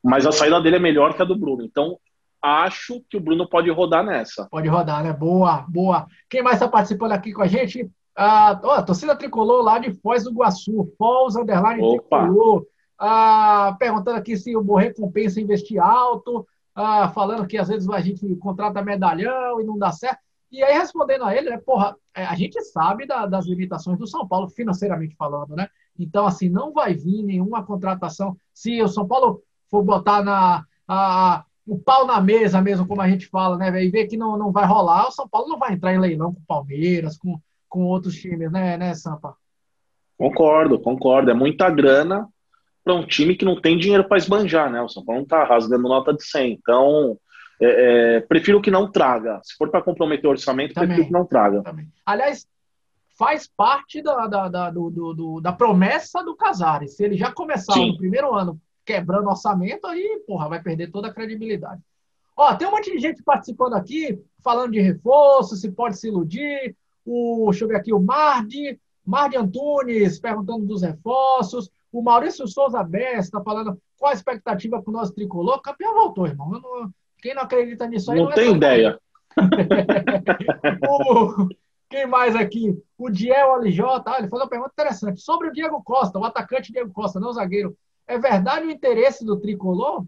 [0.04, 1.64] Mas a saída dele é melhor que a do Bruno.
[1.64, 1.98] Então,
[2.42, 4.48] acho que o Bruno pode rodar nessa.
[4.50, 5.12] Pode rodar, né?
[5.12, 6.08] Boa, boa.
[6.30, 7.90] Quem mais está participando aqui com a gente?
[8.22, 12.24] Ah, ó, torcida tricolor lá de Foz do Iguaçu, Foz Underline Opa.
[12.24, 12.66] Tricolor.
[12.98, 16.46] Ah, perguntando aqui se o Borré compensa investir alto,
[16.76, 20.20] ah, falando que às vezes a gente contrata medalhão e não dá certo.
[20.52, 24.06] E aí, respondendo a ele, né, porra, é, a gente sabe da, das limitações do
[24.06, 25.70] São Paulo, financeiramente falando, né?
[25.98, 28.36] Então, assim, não vai vir nenhuma contratação.
[28.54, 33.08] Se o São Paulo for botar na, a, o pau na mesa mesmo, como a
[33.08, 35.72] gente fala, né, e ver que não, não vai rolar, o São Paulo não vai
[35.72, 37.40] entrar em leilão com o Palmeiras, com,
[37.70, 39.36] com outros times, né, né, Sampa?
[40.18, 41.32] Concordo, concordo.
[41.32, 42.28] É muita grana
[42.84, 44.82] para um time que não tem dinheiro para esbanjar, né?
[44.82, 46.54] O São Paulo não está rasgando nota de 100.
[46.54, 47.18] Então,
[47.62, 49.40] é, é, prefiro que não traga.
[49.44, 51.62] Se for para comprometer o orçamento, também, prefiro que não traga.
[51.62, 51.88] Também.
[52.06, 52.46] Aliás,
[53.18, 56.96] faz parte da, da, da, do, do, da promessa do Casares.
[56.96, 57.92] Se ele já começar Sim.
[57.92, 61.82] no primeiro ano quebrando orçamento, aí, porra, vai perder toda a credibilidade.
[62.36, 66.76] Ó, tem um monte de gente participando aqui, falando de reforço, se pode se iludir,
[67.10, 72.84] o, deixa eu ver aqui, o Mardi, Mardi Antunes perguntando dos reforços, o Maurício Souza
[72.84, 75.58] Bessa está falando qual a expectativa para o nosso tricolor.
[75.58, 76.50] O campeão voltou, irmão.
[76.52, 79.00] Não, quem não acredita nisso aí não, não é tem ideia.
[80.88, 81.48] o,
[81.90, 82.78] quem mais aqui?
[82.96, 85.22] O Diel LJ, ah, ele falou uma pergunta interessante.
[85.22, 87.76] Sobre o Diego Costa, o atacante Diego Costa, não o zagueiro.
[88.08, 90.06] É verdade o interesse do tricolor?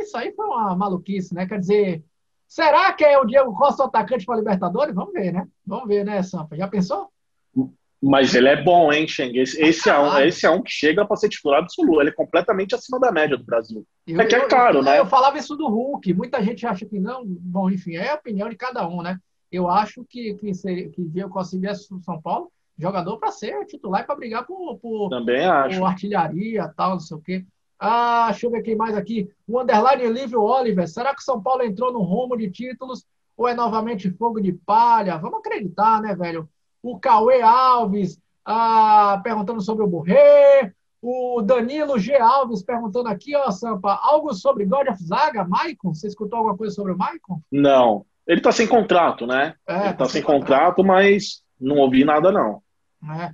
[0.00, 1.46] Isso aí foi uma maluquice, né?
[1.46, 2.04] Quer dizer,
[2.48, 4.94] Será que é o Diego Costa o atacante para a Libertadores?
[4.94, 5.46] Vamos ver, né?
[5.66, 6.56] Vamos ver, né, Sampa?
[6.56, 7.10] Já pensou?
[8.02, 9.36] Mas ele é bom, hein, Cheng?
[9.36, 12.00] Esse, esse, é um, esse é um que chega para ser titular absoluto.
[12.00, 13.84] Ele é completamente acima da média do Brasil.
[14.06, 14.98] Eu, é que é caro, eu, né?
[14.98, 16.12] Eu falava isso do Hulk.
[16.14, 17.24] Muita gente acha que não.
[17.26, 19.18] Bom, enfim, é a opinião de cada um, né?
[19.50, 23.64] Eu acho que, que, seria, que Diego Costa viesse do São Paulo, jogador para ser
[23.64, 25.78] titular e para brigar por, por, Também acho.
[25.78, 27.44] por artilharia tal, não sei o quê.
[27.78, 29.28] Ah, deixa eu ver quem mais aqui.
[29.46, 30.88] O underline Livre Oliver.
[30.88, 33.04] Será que o São Paulo entrou no rumo de títulos
[33.36, 35.18] ou é novamente fogo de palha?
[35.18, 36.48] Vamos acreditar, né, velho?
[36.82, 40.72] O Cauê Alves ah, perguntando sobre o Borré.
[41.02, 42.16] O Danilo G.
[42.16, 45.94] Alves perguntando aqui, ó, Sampa, algo sobre God of Zaga, Maicon?
[45.94, 47.40] Você escutou alguma coisa sobre o Maicon?
[47.52, 48.06] Não.
[48.26, 49.54] Ele tá sem contrato, né?
[49.68, 52.60] É, ele tá, tá sem contrato, contrato, mas não ouvi nada, não.
[53.08, 53.32] É.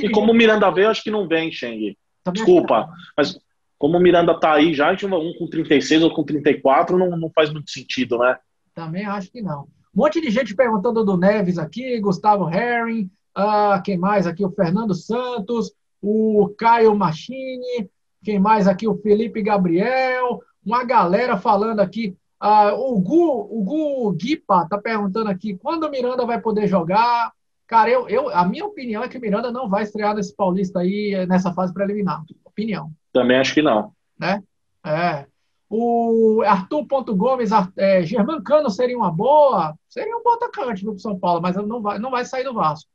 [0.00, 1.96] e como o Miranda veio, acho que não vem, Cheng.
[2.32, 3.38] Desculpa, mas
[3.78, 7.50] como o Miranda tá aí já, um com 36 ou com 34 não, não faz
[7.50, 8.36] muito sentido, né?
[8.74, 9.62] Também acho que não.
[9.94, 14.44] Um monte de gente perguntando do Neves aqui, Gustavo Herring, uh, quem mais aqui?
[14.44, 15.72] O Fernando Santos,
[16.02, 17.88] o Caio Machini,
[18.24, 18.88] quem mais aqui?
[18.88, 22.16] O Felipe Gabriel, uma galera falando aqui.
[22.42, 27.32] Uh, o Gu, o Gu Guipa tá perguntando aqui quando o Miranda vai poder jogar.
[27.66, 30.80] Cara, eu, eu, a minha opinião é que o Miranda não vai estrear nesse Paulista
[30.80, 32.22] aí, nessa fase preliminar.
[32.54, 32.92] Opinião.
[33.12, 33.92] Também acho que não.
[34.18, 34.40] Né?
[34.86, 35.26] É.
[35.68, 39.76] O Arthur Ponto Gomes, é, Germancano seria uma boa?
[39.88, 42.88] Seria um bom atacante no São Paulo, mas não vai, não vai sair do Vasco.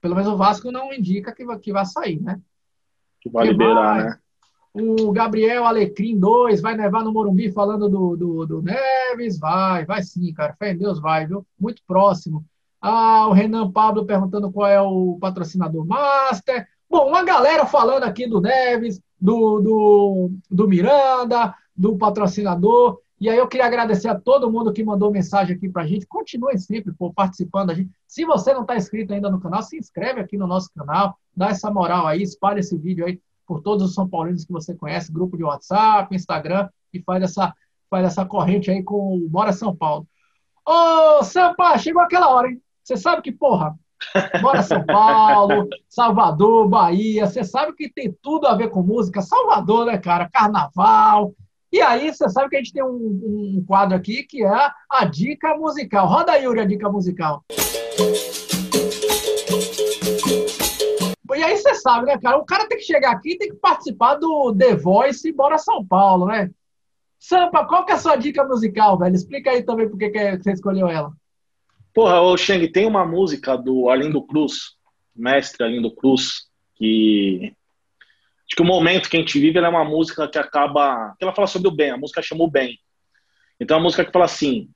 [0.00, 2.40] Pelo menos o Vasco não indica que vai, que vai sair, né?
[3.20, 4.18] Que vai liberar, vai, né?
[4.74, 9.38] O Gabriel Alecrim 2 vai nevar no Morumbi falando do, do, do, Neves?
[9.38, 10.54] Vai, vai sim, cara.
[10.58, 11.46] Fé em Deus, vai, viu?
[11.58, 12.44] Muito próximo.
[12.80, 16.68] Ah, o Renan Pablo perguntando qual é o patrocinador Master.
[16.88, 23.00] Bom, uma galera falando aqui do Neves, do, do, do Miranda, do patrocinador.
[23.20, 26.06] E aí eu queria agradecer a todo mundo que mandou mensagem aqui para a gente.
[26.06, 27.90] Continue sempre pô, participando da gente.
[28.06, 31.48] Se você não está inscrito ainda no canal, se inscreve aqui no nosso canal, dá
[31.48, 35.12] essa moral aí, espalha esse vídeo aí por todos os São Paulinos que você conhece,
[35.12, 37.54] grupo de WhatsApp, Instagram, e faz essa,
[37.90, 40.06] faz essa corrente aí com o Bora São Paulo.
[40.66, 42.60] Ô, Sampa, chegou aquela hora, hein?
[42.82, 43.78] Você sabe que, porra,
[44.40, 49.22] Bora São Paulo, Salvador, Bahia, você sabe que tem tudo a ver com música.
[49.22, 50.28] Salvador, né, cara?
[50.30, 51.34] Carnaval,
[51.74, 55.04] e aí, você sabe que a gente tem um, um quadro aqui que é a
[55.04, 56.06] dica musical.
[56.06, 57.44] Roda aí, Yuri, a dica musical.
[61.34, 62.38] E aí você sabe, né, cara?
[62.38, 65.84] O cara tem que chegar aqui e tem que participar do The Voice Bora São
[65.84, 66.48] Paulo, né?
[67.18, 69.16] Sampa, qual que é a sua dica musical, velho?
[69.16, 71.12] Explica aí também por que você escolheu ela.
[71.94, 74.72] Porra, ô Sheng, tem uma música do Arlindo Cruz,
[75.14, 77.54] mestre Arlindo Cruz, que
[78.46, 81.14] Acho que o momento que a gente vive é uma música que acaba.
[81.18, 82.78] que ela fala sobre o bem, a música chama o bem.
[83.58, 84.68] Então é uma música que fala assim: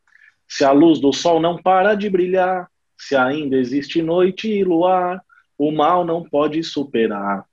[0.47, 5.23] se a luz do sol não para de brilhar, se ainda existe noite e luar,
[5.59, 7.45] o mal não pode superar.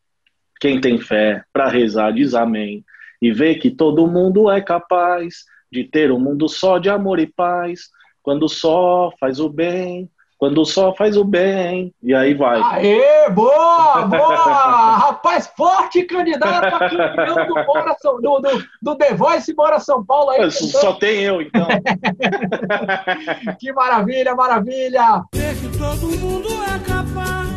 [0.59, 2.84] Quem tem fé para rezar diz amém
[3.22, 7.28] e vê que todo mundo é capaz de ter um mundo só de amor e
[7.28, 7.89] paz.
[8.26, 12.59] Quando só faz o bem, quando só faz o bem, e aí vai.
[12.59, 14.97] Aê, boa, boa!
[14.97, 20.03] Rapaz, forte candidato a campeão do, Bora São, do, do, do The Voice Bora São
[20.03, 20.32] Paulo.
[20.32, 21.67] Aí, só tem eu, então.
[23.59, 25.23] que maravilha, maravilha!
[25.32, 27.47] Ver que todo mundo é capaz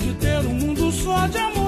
[0.00, 1.63] de ter um mundo só de amor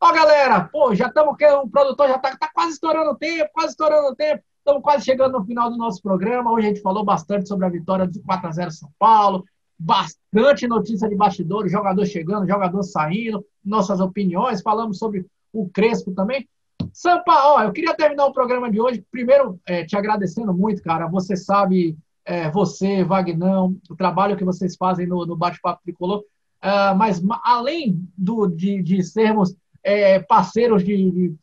[0.00, 3.70] Ó, galera, pô, já estamos, o produtor já está tá quase estourando o tempo, quase
[3.70, 4.42] estourando o tempo.
[4.58, 6.52] Estamos quase chegando no final do nosso programa.
[6.52, 9.44] Hoje a gente falou bastante sobre a vitória de 4 a 0 São Paulo,
[9.78, 16.46] bastante notícia de bastidores, jogador chegando, jogador saindo, nossas opiniões, falamos sobre o Crespo também.
[16.92, 21.06] Sampa, ó, eu queria terminar o programa de hoje, primeiro é, te agradecendo muito, cara.
[21.06, 26.94] Você sabe, é, você, Vagnão, o trabalho que vocês fazem no, no Bate-Papo Tricolor, uh,
[26.96, 29.56] mas além do, de, de sermos
[29.86, 31.34] é, parceiros de, de,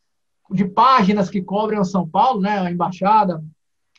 [0.52, 2.60] de, páginas que cobrem o São Paulo, né?
[2.60, 3.42] A Embaixada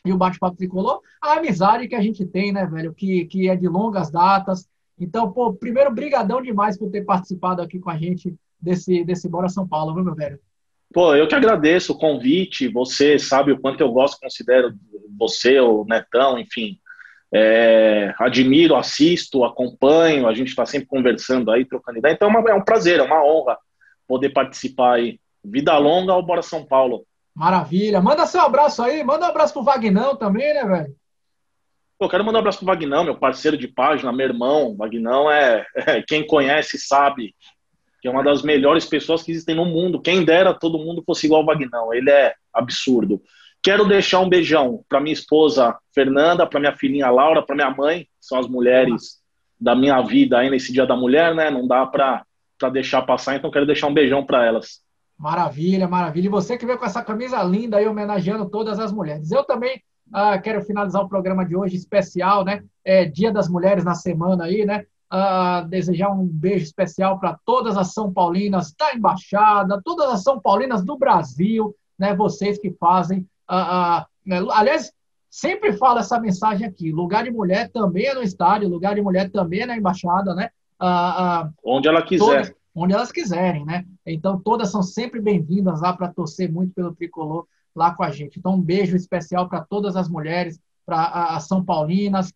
[0.05, 2.93] e o Bate-Papo Tricolor, a amizade que a gente tem, né, velho?
[2.93, 4.67] Que, que é de longas datas.
[4.99, 9.49] Então, pô, primeiro, brigadão demais por ter participado aqui com a gente desse, desse Bora
[9.49, 10.39] São Paulo, viu, meu velho?
[10.93, 12.67] Pô, eu que agradeço o convite.
[12.67, 14.75] Você sabe o quanto eu gosto, considero
[15.17, 16.77] você, o Netão, enfim.
[17.33, 20.27] É, admiro, assisto, acompanho.
[20.27, 22.13] A gente está sempre conversando aí, trocando ideia.
[22.13, 23.57] Então é, uma, é um prazer, é uma honra
[24.07, 25.19] poder participar aí.
[25.43, 27.05] Vida longa ao Bora São Paulo.
[27.35, 28.01] Maravilha.
[28.01, 29.03] Manda seu abraço aí.
[29.03, 30.95] Manda um abraço pro Vagnão também, né, velho?
[31.99, 34.75] Eu quero mandar um abraço pro Vagnão, meu parceiro de página, meu irmão.
[34.75, 37.33] Vagnão é, é, quem conhece sabe
[38.01, 40.01] que é uma das melhores pessoas que existem no mundo.
[40.01, 41.93] Quem dera todo mundo fosse igual ao Vagnão.
[41.93, 43.21] Ele é absurdo.
[43.63, 48.01] Quero deixar um beijão para minha esposa Fernanda, para minha filhinha Laura, para minha mãe,
[48.03, 49.19] que são as mulheres
[49.59, 51.49] da minha vida aí nesse Dia da Mulher, né?
[51.49, 52.23] Não dá para
[52.57, 54.81] para deixar passar, então quero deixar um beijão para elas.
[55.17, 56.25] Maravilha, maravilha.
[56.25, 59.31] E você que veio com essa camisa linda aí, homenageando todas as mulheres.
[59.31, 62.63] Eu também uh, quero finalizar o programa de hoje especial, né?
[62.83, 64.85] É Dia das Mulheres na semana aí, né?
[65.11, 70.39] Uh, desejar um beijo especial para todas as São Paulinas da Embaixada, todas as São
[70.39, 72.13] Paulinas do Brasil, né?
[72.13, 73.19] Vocês que fazem.
[73.49, 74.91] Uh, aliás,
[75.29, 79.31] sempre falo essa mensagem aqui: lugar de mulher também é no estádio, lugar de mulher
[79.31, 80.49] também é na embaixada, né?
[80.79, 82.25] Ah, ah, onde ela quiser.
[82.25, 83.85] Todas, onde elas quiserem, né?
[84.05, 88.39] Então, todas são sempre bem-vindas lá para torcer muito pelo tricolor lá com a gente.
[88.39, 92.31] Então, um beijo especial para todas as mulheres, para as São Paulinas,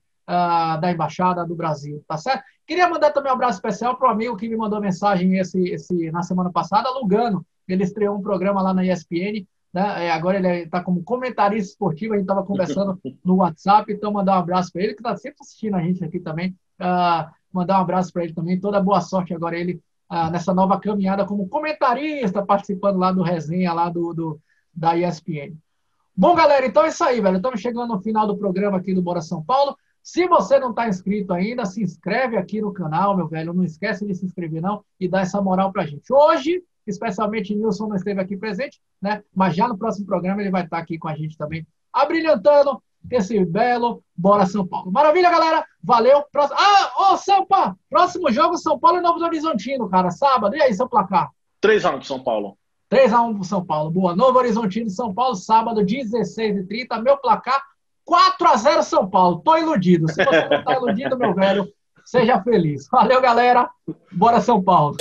[0.80, 2.44] da Embaixada do Brasil, tá certo?
[2.68, 6.12] Queria mandar também um abraço especial para o amigo que me mandou mensagem esse, esse,
[6.12, 7.44] na semana passada, Lugano.
[7.68, 10.06] Ele estreou um programa lá na ESPN, né?
[10.06, 14.36] É, agora ele está como comentarista esportivo, a gente estava conversando no WhatsApp, então mandar
[14.36, 16.56] um abraço para ele, que está sempre assistindo a gente aqui também.
[16.80, 19.82] Uh, mandar um abraço para ele também, toda boa sorte agora ele
[20.12, 24.41] uh, nessa nova caminhada como comentarista, participando lá do resenha lá do, do
[24.74, 25.56] da ESPN.
[26.16, 27.38] Bom, galera, então é isso aí, velho.
[27.38, 29.76] Estamos chegando no final do programa aqui do Bora São Paulo.
[30.02, 33.54] Se você não está inscrito ainda, se inscreve aqui no canal, meu velho.
[33.54, 36.12] Não esquece de se inscrever, não, e dar essa moral pra gente.
[36.12, 39.24] Hoje, especialmente Nilson não esteve aqui presente, né?
[39.34, 43.43] Mas já no próximo programa ele vai estar aqui com a gente também, abrilhantando esse
[43.45, 44.91] belo Bora São Paulo.
[44.91, 45.66] Maravilha, galera.
[45.84, 46.24] Valeu.
[46.32, 46.60] Próximo...
[46.60, 47.78] Ah, ô, São Paulo.
[47.89, 50.12] Próximo jogo, São Paulo e Novo Horizontino, cara.
[50.12, 50.56] Sábado.
[50.56, 51.30] E aí, seu placar?
[51.64, 52.58] 3x1 pro São Paulo.
[52.91, 53.91] 3x1 pro São Paulo.
[53.91, 54.16] Boa.
[54.16, 57.02] Novo Horizontino São Paulo, sábado, 16h30.
[57.02, 57.62] Meu placar,
[58.08, 59.41] 4x0 São Paulo.
[59.43, 60.08] Tô iludido.
[60.10, 61.68] Se você não tá iludido, meu velho,
[62.04, 62.88] seja feliz.
[62.89, 63.70] Valeu, galera.
[64.12, 64.97] Bora, São Paulo.